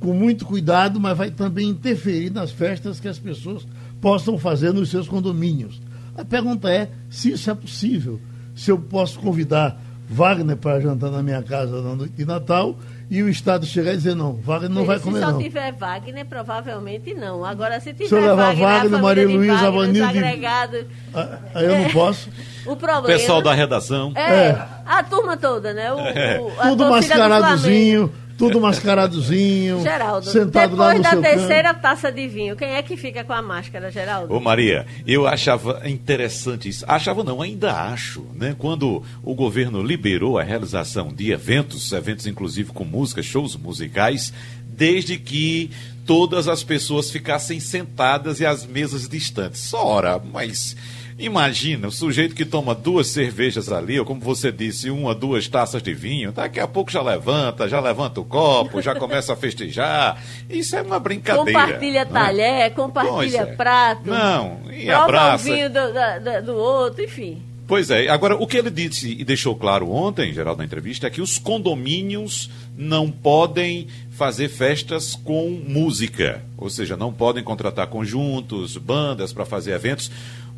[0.00, 3.66] com muito cuidado, mas vai também interferir nas festas que as pessoas
[4.00, 5.80] possam fazer nos seus condomínios.
[6.16, 8.20] A pergunta é se isso é possível.
[8.54, 12.78] Se eu posso convidar Wagner para jantar na minha casa na noite de Natal
[13.10, 15.28] e o Estado chegar e dizer, não, Wagner não vai comer, não.
[15.28, 17.44] Se só tiver Wagner, provavelmente não.
[17.44, 20.08] Agora, se tiver se eu levar Wagner, Wagner Maria Luísa, Vanildo...
[20.08, 20.86] Agregado...
[21.14, 22.28] Ah, aí eu não posso.
[22.66, 23.06] o problema...
[23.06, 24.12] Pessoal da redação.
[24.14, 24.68] É, é.
[24.84, 25.92] a turma toda, né?
[25.92, 26.40] O, é.
[26.40, 31.82] o Tudo mascaradozinho tudo mascaradozinho, Geraldo, sentado lá no da terceira canto.
[31.82, 34.34] taça de vinho, quem é que fica com a máscara, Geraldo?
[34.34, 36.84] Ô Maria, eu achava interessante isso.
[36.88, 38.54] Achava não, ainda acho, né?
[38.58, 44.32] Quando o governo liberou a realização de eventos, eventos inclusive com música, shows musicais,
[44.66, 45.70] desde que
[46.06, 49.72] todas as pessoas ficassem sentadas e as mesas distantes.
[49.72, 50.76] Ora, mas
[51.18, 55.80] Imagina, o sujeito que toma duas cervejas ali, ou como você disse, uma, duas taças
[55.80, 60.20] de vinho, daqui a pouco já levanta, já levanta o copo, já começa a festejar.
[60.50, 61.60] Isso é uma brincadeira.
[61.60, 62.10] Compartilha né?
[62.10, 63.46] talher, compartilha é.
[63.46, 64.10] prato.
[64.10, 65.48] Não, e abraça.
[65.48, 67.40] o vinho do, do, do outro, enfim.
[67.66, 71.06] Pois é, agora o que ele disse e deixou claro ontem, em geral, na entrevista,
[71.06, 77.86] é que os condomínios não podem fazer festas com música, ou seja, não podem contratar
[77.86, 80.10] conjuntos, bandas para fazer eventos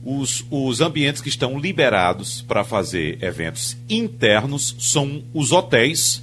[0.06, 6.22] os, os ambientes que estão liberados para fazer eventos internos são os hotéis.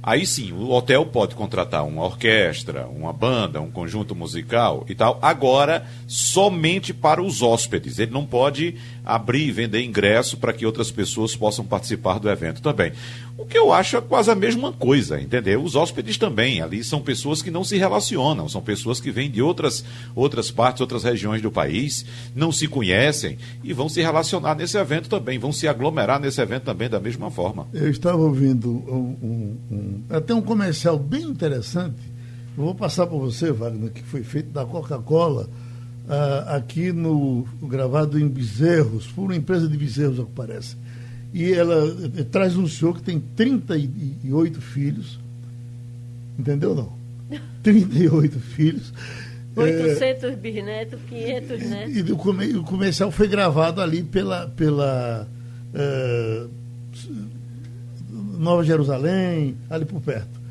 [0.00, 5.18] Aí sim, o hotel pode contratar uma orquestra, uma banda, um conjunto musical e tal.
[5.20, 7.98] Agora, somente para os hóspedes.
[7.98, 12.62] Ele não pode abrir e vender ingresso para que outras pessoas possam participar do evento
[12.62, 12.92] também.
[13.36, 15.62] O que eu acho é quase a mesma coisa, entendeu?
[15.62, 19.42] Os hóspedes também, ali são pessoas que não se relacionam, são pessoas que vêm de
[19.42, 19.84] outras,
[20.14, 25.08] outras partes, outras regiões do país, não se conhecem e vão se relacionar nesse evento
[25.08, 27.66] também, vão se aglomerar nesse evento também da mesma forma.
[27.72, 32.14] Eu estava ouvindo um, um, um, até um comercial bem interessante,
[32.56, 35.48] eu vou passar para você, Wagner, que foi feito da Coca-Cola,
[36.06, 40.76] uh, aqui no gravado em Bezerros, por uma empresa de Bezerros, ao que parece
[41.34, 41.84] e ela
[42.16, 45.18] eh, traz um senhor que tem 38 filhos.
[46.38, 46.92] Entendeu não?
[47.64, 48.92] 38 filhos.
[49.56, 51.96] 800 é, bisnetos, 500 netos.
[51.96, 54.46] E, e o, comercial foi gravado ali pela.
[54.46, 55.26] pela
[55.74, 56.46] é,
[58.38, 60.43] Nova Jerusalém, ali por perto.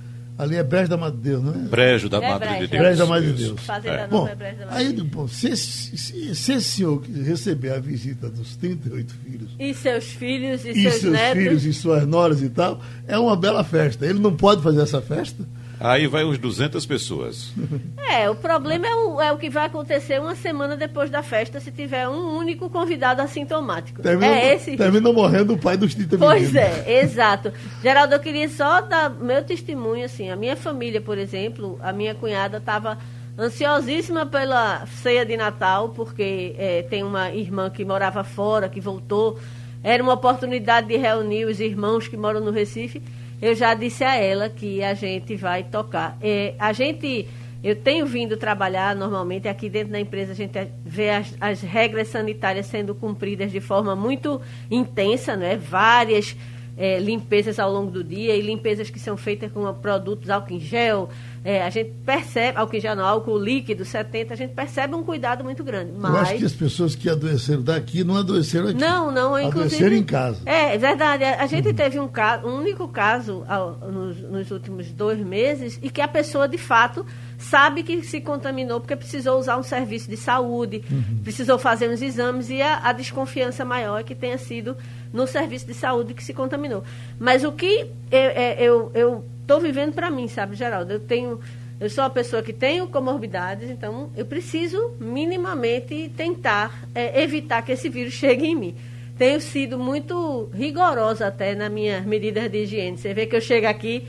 [0.43, 1.57] Ali é Brejo da Madre de Deus, não é?
[1.57, 2.69] Brejo da É Madre de Brejo.
[2.69, 2.81] Deus.
[2.81, 3.43] Brejo da Madre de.
[3.45, 3.61] Deus.
[3.61, 4.07] Fazenda É.
[4.07, 5.07] Bom, é Brejo da Madre aí, de Deus.
[5.07, 10.05] bom, se, esse- se, se esse senhor receber a visita dos 38 filhos E seus
[10.05, 11.43] filhos e, e seus, seus netos.
[11.43, 14.05] filhos e suas noras e tal, é uma bela festa.
[14.05, 15.43] Ele não pode fazer essa festa?
[15.79, 17.51] Aí vai uns 200 pessoas.
[18.13, 21.59] É, o problema é o, é o que vai acontecer uma semana depois da festa
[21.59, 24.03] se tiver um único convidado assintomático.
[24.03, 24.77] Termina, é esse.
[24.77, 26.85] termina morrendo o pai dos 30 Pois meninos.
[26.85, 27.51] é, exato.
[27.81, 32.13] Geraldo, eu queria só dar meu testemunho, assim, a minha família, por exemplo, a minha
[32.13, 32.99] cunhada estava
[33.39, 39.39] ansiosíssima pela ceia de Natal, porque eh, tem uma irmã que morava fora, que voltou.
[39.83, 43.01] Era uma oportunidade de reunir os irmãos que moram no Recife.
[43.43, 46.17] Eu já disse a ela que a gente vai tocar.
[46.21, 47.27] Eh, a gente,
[47.61, 52.07] eu tenho vindo trabalhar normalmente aqui dentro da empresa, a gente vê as, as regras
[52.07, 54.39] sanitárias sendo cumpridas de forma muito
[54.71, 55.57] intensa, né?
[55.57, 56.37] Várias
[56.77, 60.59] eh, limpezas ao longo do dia e limpezas que são feitas com produtos álcool em
[60.61, 61.09] gel.
[61.45, 65.43] Eh, a gente percebe, álcool gel não, álcool líquido, 70, a gente percebe um cuidado
[65.43, 65.91] muito grande.
[65.91, 66.15] Eu Mas...
[66.15, 68.79] acho que as pessoas que adoeceram daqui não adoeceram aqui.
[68.79, 69.75] Não, não, inclusive.
[69.75, 70.41] Adoeceram em casa.
[70.45, 71.25] É, é verdade.
[71.25, 75.89] A gente teve um, caso, um único caso ao- nos, nos últimos dois meses e
[75.89, 77.05] que a pessoa, de fato,
[77.37, 80.81] sabe que se contaminou porque precisou usar um serviço de saúde,
[81.23, 84.77] precisou fazer uns exames e a, a desconfiança maior é que tenha sido
[85.11, 86.83] no serviço de saúde que se contaminou.
[87.19, 90.93] Mas o que eu eu estou vivendo para mim, sabe, Geraldo?
[90.93, 91.39] Eu tenho.
[91.79, 97.71] Eu sou uma pessoa que tenho comorbidades, então eu preciso minimamente tentar é, evitar que
[97.71, 98.75] esse vírus chegue em mim.
[99.17, 102.97] Tenho sido muito rigorosa até nas minhas medidas de higiene.
[102.97, 104.07] Você vê que eu chego aqui,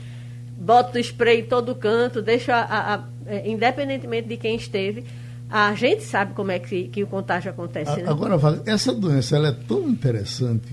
[0.57, 5.03] boto spray em todo canto, deixo a, a- a- é, independentemente de quem esteve,
[5.49, 8.01] a gente sabe como é que, que o contágio acontece.
[8.01, 8.09] Né?
[8.09, 10.67] Agora, essa doença ela é tão interessante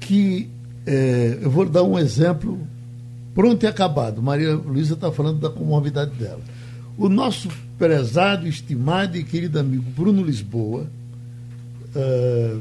[0.00, 0.48] que
[0.86, 2.58] é, eu vou dar um exemplo
[3.34, 4.22] pronto e acabado.
[4.22, 6.40] Maria Luísa está falando da comorbidade dela.
[6.96, 10.86] O nosso prezado, estimado e querido amigo Bruno Lisboa,
[11.94, 12.56] é,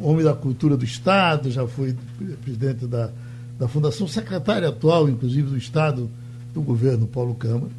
[0.00, 1.94] homem da cultura do Estado, já foi
[2.42, 3.10] presidente da,
[3.58, 6.10] da Fundação, secretário atual, inclusive, do Estado
[6.52, 7.70] do governo Paulo Câmara.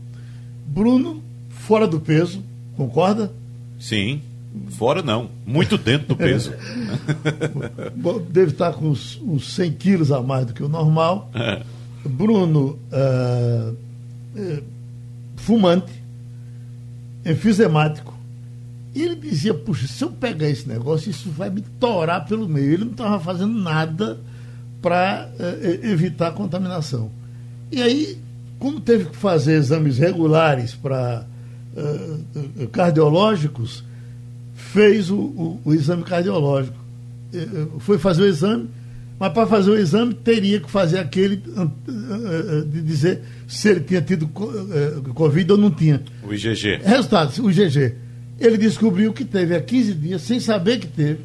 [0.68, 2.43] Bruno, fora do peso,
[2.76, 3.32] concorda?
[3.80, 4.22] Sim.
[4.70, 5.30] Fora não.
[5.45, 6.53] Muito dentro do peso.
[8.30, 11.30] Deve estar com uns, uns 100 quilos a mais do que o normal.
[11.34, 11.62] É.
[12.10, 13.74] Bruno, eh,
[15.38, 15.91] fumante,
[17.26, 18.14] enfisemático.
[18.93, 22.74] E ele dizia, puxa, se eu pegar esse negócio, isso vai me torar pelo meio.
[22.74, 24.20] Ele não estava fazendo nada
[24.82, 25.30] para
[25.84, 27.10] evitar a contaminação.
[27.72, 28.18] E aí,
[28.60, 31.26] como teve que fazer exames regulares para
[32.72, 33.84] cardiológicos,
[34.56, 36.78] fez o, o- o exame cardiológico.
[37.34, 38.70] Eh, eh, Foi fazer o exame,
[39.20, 43.80] mas para fazer o exame teria que fazer aquele eh, eh, de dizer se ele
[43.80, 46.01] tinha tido eh, Covid ou não tinha.
[46.24, 46.82] O IgG.
[46.84, 47.95] Resultado, o GG.
[48.38, 51.20] Ele descobriu que teve há 15 dias, sem saber que teve.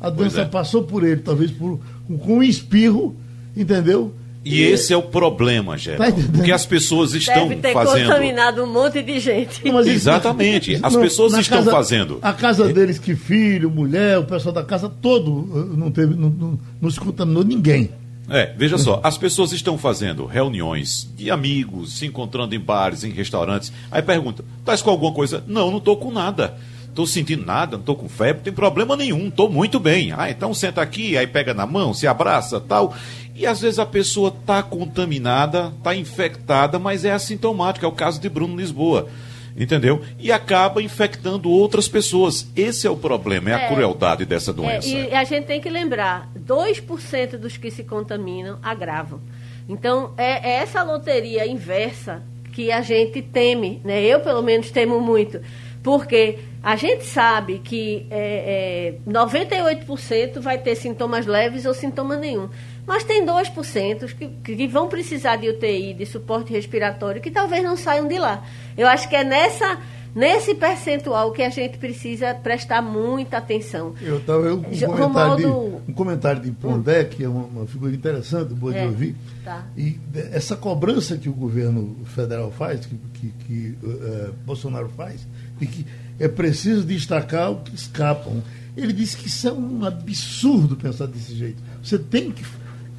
[0.00, 0.44] A doença é.
[0.46, 3.14] passou por ele, talvez por, com um espirro,
[3.54, 4.14] entendeu?
[4.44, 6.10] E esse é o problema, Tá Geraldo.
[6.20, 6.32] entendendo?
[6.36, 8.08] Porque as pessoas estão Deve ter fazendo.
[8.08, 9.64] contaminado um monte de gente.
[9.64, 10.78] Não, mas Exatamente.
[10.82, 12.18] As pessoas na estão casa- fazendo.
[12.20, 16.28] A casa deles, que filho, mulher, o pessoal da casa todo eh, não teve, não,
[16.28, 17.88] não, não se contaminou ninguém.
[18.28, 23.10] É, veja só, as pessoas estão fazendo reuniões de amigos, se encontrando em bares, em
[23.10, 23.72] restaurantes.
[23.90, 25.42] Aí pergunta: estás com alguma coisa?
[25.46, 26.54] Não, não estou com nada.
[26.88, 30.12] Estou sentindo nada, não estou com febre, não tem problema nenhum, estou muito bem.
[30.16, 32.94] Ah, então senta aqui, aí pega na mão, se abraça, tal.
[33.34, 37.84] E às vezes a pessoa está contaminada, está infectada, mas é assintomática.
[37.84, 39.08] É o caso de Bruno Lisboa.
[39.56, 40.02] Entendeu?
[40.18, 42.46] E acaba infectando outras pessoas.
[42.56, 43.68] Esse é o problema, é a É.
[43.68, 44.88] crueldade dessa É, doença.
[44.88, 49.20] e a gente tem que lembrar, 2% dos que se contaminam agravam.
[49.68, 52.22] Então, é, é essa loteria inversa
[52.52, 54.02] que a gente teme, né?
[54.02, 55.40] Eu, pelo menos, temo muito.
[55.84, 62.48] Porque a gente sabe que é, é, 98% vai ter sintomas leves ou sintoma nenhum.
[62.86, 67.76] Mas tem 2% que, que vão precisar de UTI, de suporte respiratório, que talvez não
[67.76, 68.44] saiam de lá.
[68.76, 69.78] Eu acho que é nessa,
[70.14, 73.94] nesse percentual que a gente precisa prestar muita atenção.
[74.00, 78.52] Eu estava um comentário, de, um comentário de Pondé, que é uma, uma figura interessante,
[78.52, 79.16] boa É, de ouvir.
[79.44, 79.64] tá.
[79.76, 79.98] E
[80.32, 85.26] essa cobrança que o governo federal faz, que, que, que, eh, Bolsonaro faz,
[85.58, 85.86] de que
[86.20, 88.42] é preciso destacar o que escapam.
[88.76, 91.62] Ele disse que isso é um absurdo pensar desse jeito.
[91.82, 92.44] Você tem que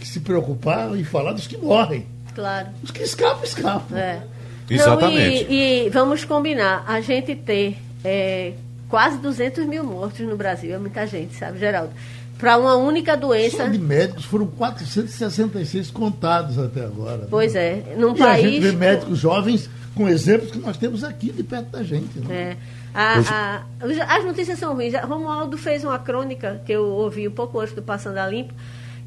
[0.06, 2.06] se preocupar e falar dos que morrem.
[2.34, 2.68] Claro.
[2.84, 3.98] Os que escapam, escapam.
[3.98, 4.22] É.
[4.70, 5.44] Exatamente.
[5.46, 8.54] Não, e, e vamos combinar, a gente ter é,
[8.90, 11.92] quase 200 mil mortos no Brasil, é muita gente, sabe, Geraldo?
[12.38, 13.58] para uma única doença.
[13.58, 17.18] Só de médicos foram 466 contados até agora.
[17.20, 17.28] né?
[17.30, 18.46] Pois é, num e país.
[18.46, 22.20] a gente vê médicos jovens com exemplos que nós temos aqui de perto da gente.
[22.20, 22.36] Né?
[22.36, 22.58] É.
[22.94, 24.94] A- a- os- as notícias são ruins.
[25.02, 28.54] Romualdo fez uma crônica que eu ouvi um pouco antes do Passando a Limpo,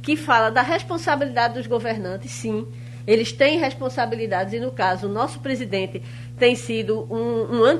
[0.08, 2.66] que fala da responsabilidade dos governantes, sim.
[3.06, 6.02] Eles têm responsabilidades, e no caso, o nosso presidente
[6.38, 7.78] tem sido um, um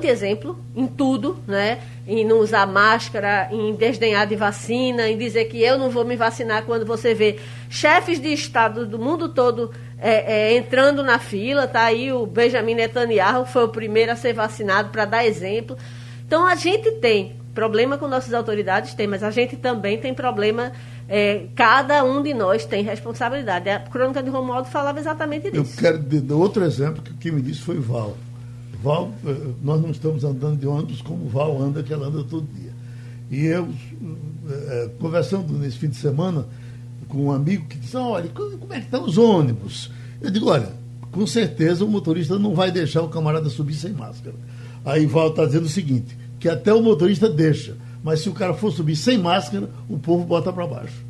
[0.75, 1.79] em tudo, né?
[2.07, 6.15] em não usar máscara, em desdenhar de vacina, em dizer que eu não vou me
[6.15, 11.67] vacinar quando você vê chefes de Estado do mundo todo é, é, entrando na fila.
[11.67, 15.75] Tá aí o Benjamin Netanyahu, foi o primeiro a ser vacinado para dar exemplo.
[16.27, 20.71] Então a gente tem problema com nossas autoridades, tem, mas a gente também tem problema.
[21.09, 23.67] É, cada um de nós tem responsabilidade.
[23.69, 25.77] A crônica de Romualdo falava exatamente Eu disso.
[25.77, 28.15] quero dar outro exemplo que quem me disse foi Val.
[28.81, 32.47] Val, eh, nós não estamos andando de ônibus como Val anda, que ela anda todo
[32.55, 32.71] dia.
[33.29, 33.67] E eu,
[34.49, 36.45] eh, conversando nesse fim de semana
[37.09, 39.91] com um amigo que disse, olha, co- como é que estão os ônibus?
[40.21, 40.69] Eu digo, olha,
[41.11, 44.35] com certeza o motorista não vai deixar o camarada subir sem máscara.
[44.85, 48.53] Aí Val está dizendo o seguinte, que até o motorista deixa, mas se o cara
[48.53, 51.09] for subir sem máscara, o povo bota para baixo.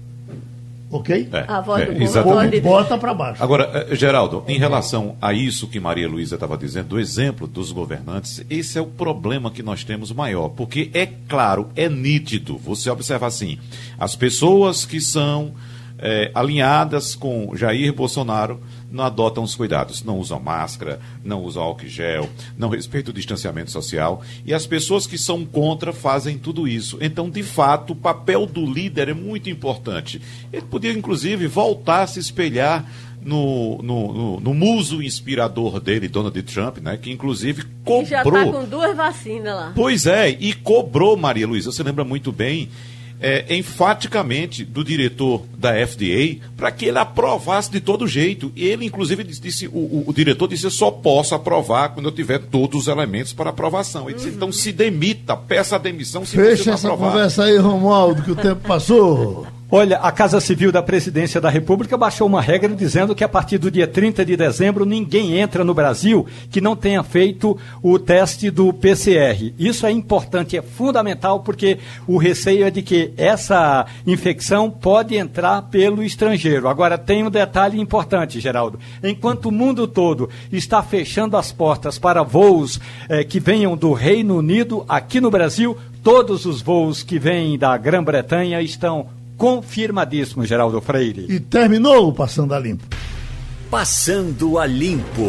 [0.91, 1.29] Ok?
[1.31, 2.03] É, A voz é, do povo.
[2.03, 2.61] Exatamente.
[2.61, 3.43] povo bota para baixo.
[3.43, 7.71] Agora, eh, Geraldo, em relação a isso que Maria Luísa estava dizendo, do exemplo dos
[7.71, 10.49] governantes, esse é o problema que nós temos maior.
[10.49, 13.59] Porque é claro, é nítido, você observa assim,
[13.99, 15.53] as pessoas que são
[16.01, 18.59] eh, alinhadas com Jair Bolsonaro
[18.91, 22.27] não adotam os cuidados, não usam máscara, não usam álcool gel,
[22.57, 26.97] não respeitam o distanciamento social, e as pessoas que são contra fazem tudo isso.
[26.99, 30.21] Então, de fato, o papel do líder é muito importante.
[30.51, 32.85] Ele podia, inclusive, voltar a se espelhar
[33.21, 38.23] no, no, no, no muso inspirador dele, Donald Trump, né, que inclusive E já está
[38.23, 38.53] cobrou.
[38.53, 39.71] com duas vacinas lá.
[39.75, 42.69] Pois é, e cobrou, Maria Luísa, você lembra muito bem,
[43.21, 48.51] é, enfaticamente do diretor da FDA para que ele aprovasse de todo jeito.
[48.55, 52.11] E ele, inclusive, disse, o, o- o diretor disse: Eu só posso aprovar quando eu
[52.11, 54.09] tiver todos os elementos para aprovação.
[54.09, 57.11] Ele disse: Então se demita, peça a demissão se você Fecha não essa aprovar.
[57.11, 59.45] conversa aí, Romualdo, que o tempo passou.
[59.71, 63.59] Olha, a Casa Civil da Presidência da República baixou uma regra dizendo que a partir
[63.59, 68.49] do dia 30 de dezembro ninguém entra no Brasil que não tenha feito o teste
[68.49, 69.53] do PCR.
[69.59, 75.61] Isso é importante, é fundamental, porque o receio é de que essa infecção pode entrar
[75.61, 76.67] pelo estrangeiro.
[76.67, 78.79] Agora, tem um detalhe importante, Geraldo.
[79.03, 84.37] Enquanto o mundo todo está fechando as portas para voos eh, que venham do Reino
[84.37, 91.25] Unido, aqui no Brasil, todos os voos que vêm da Grã-Bretanha estão confirmadíssimo, Geraldo Freire.
[91.29, 92.85] E terminou o Passando a Limpo.
[93.71, 95.23] Passando a Limpo.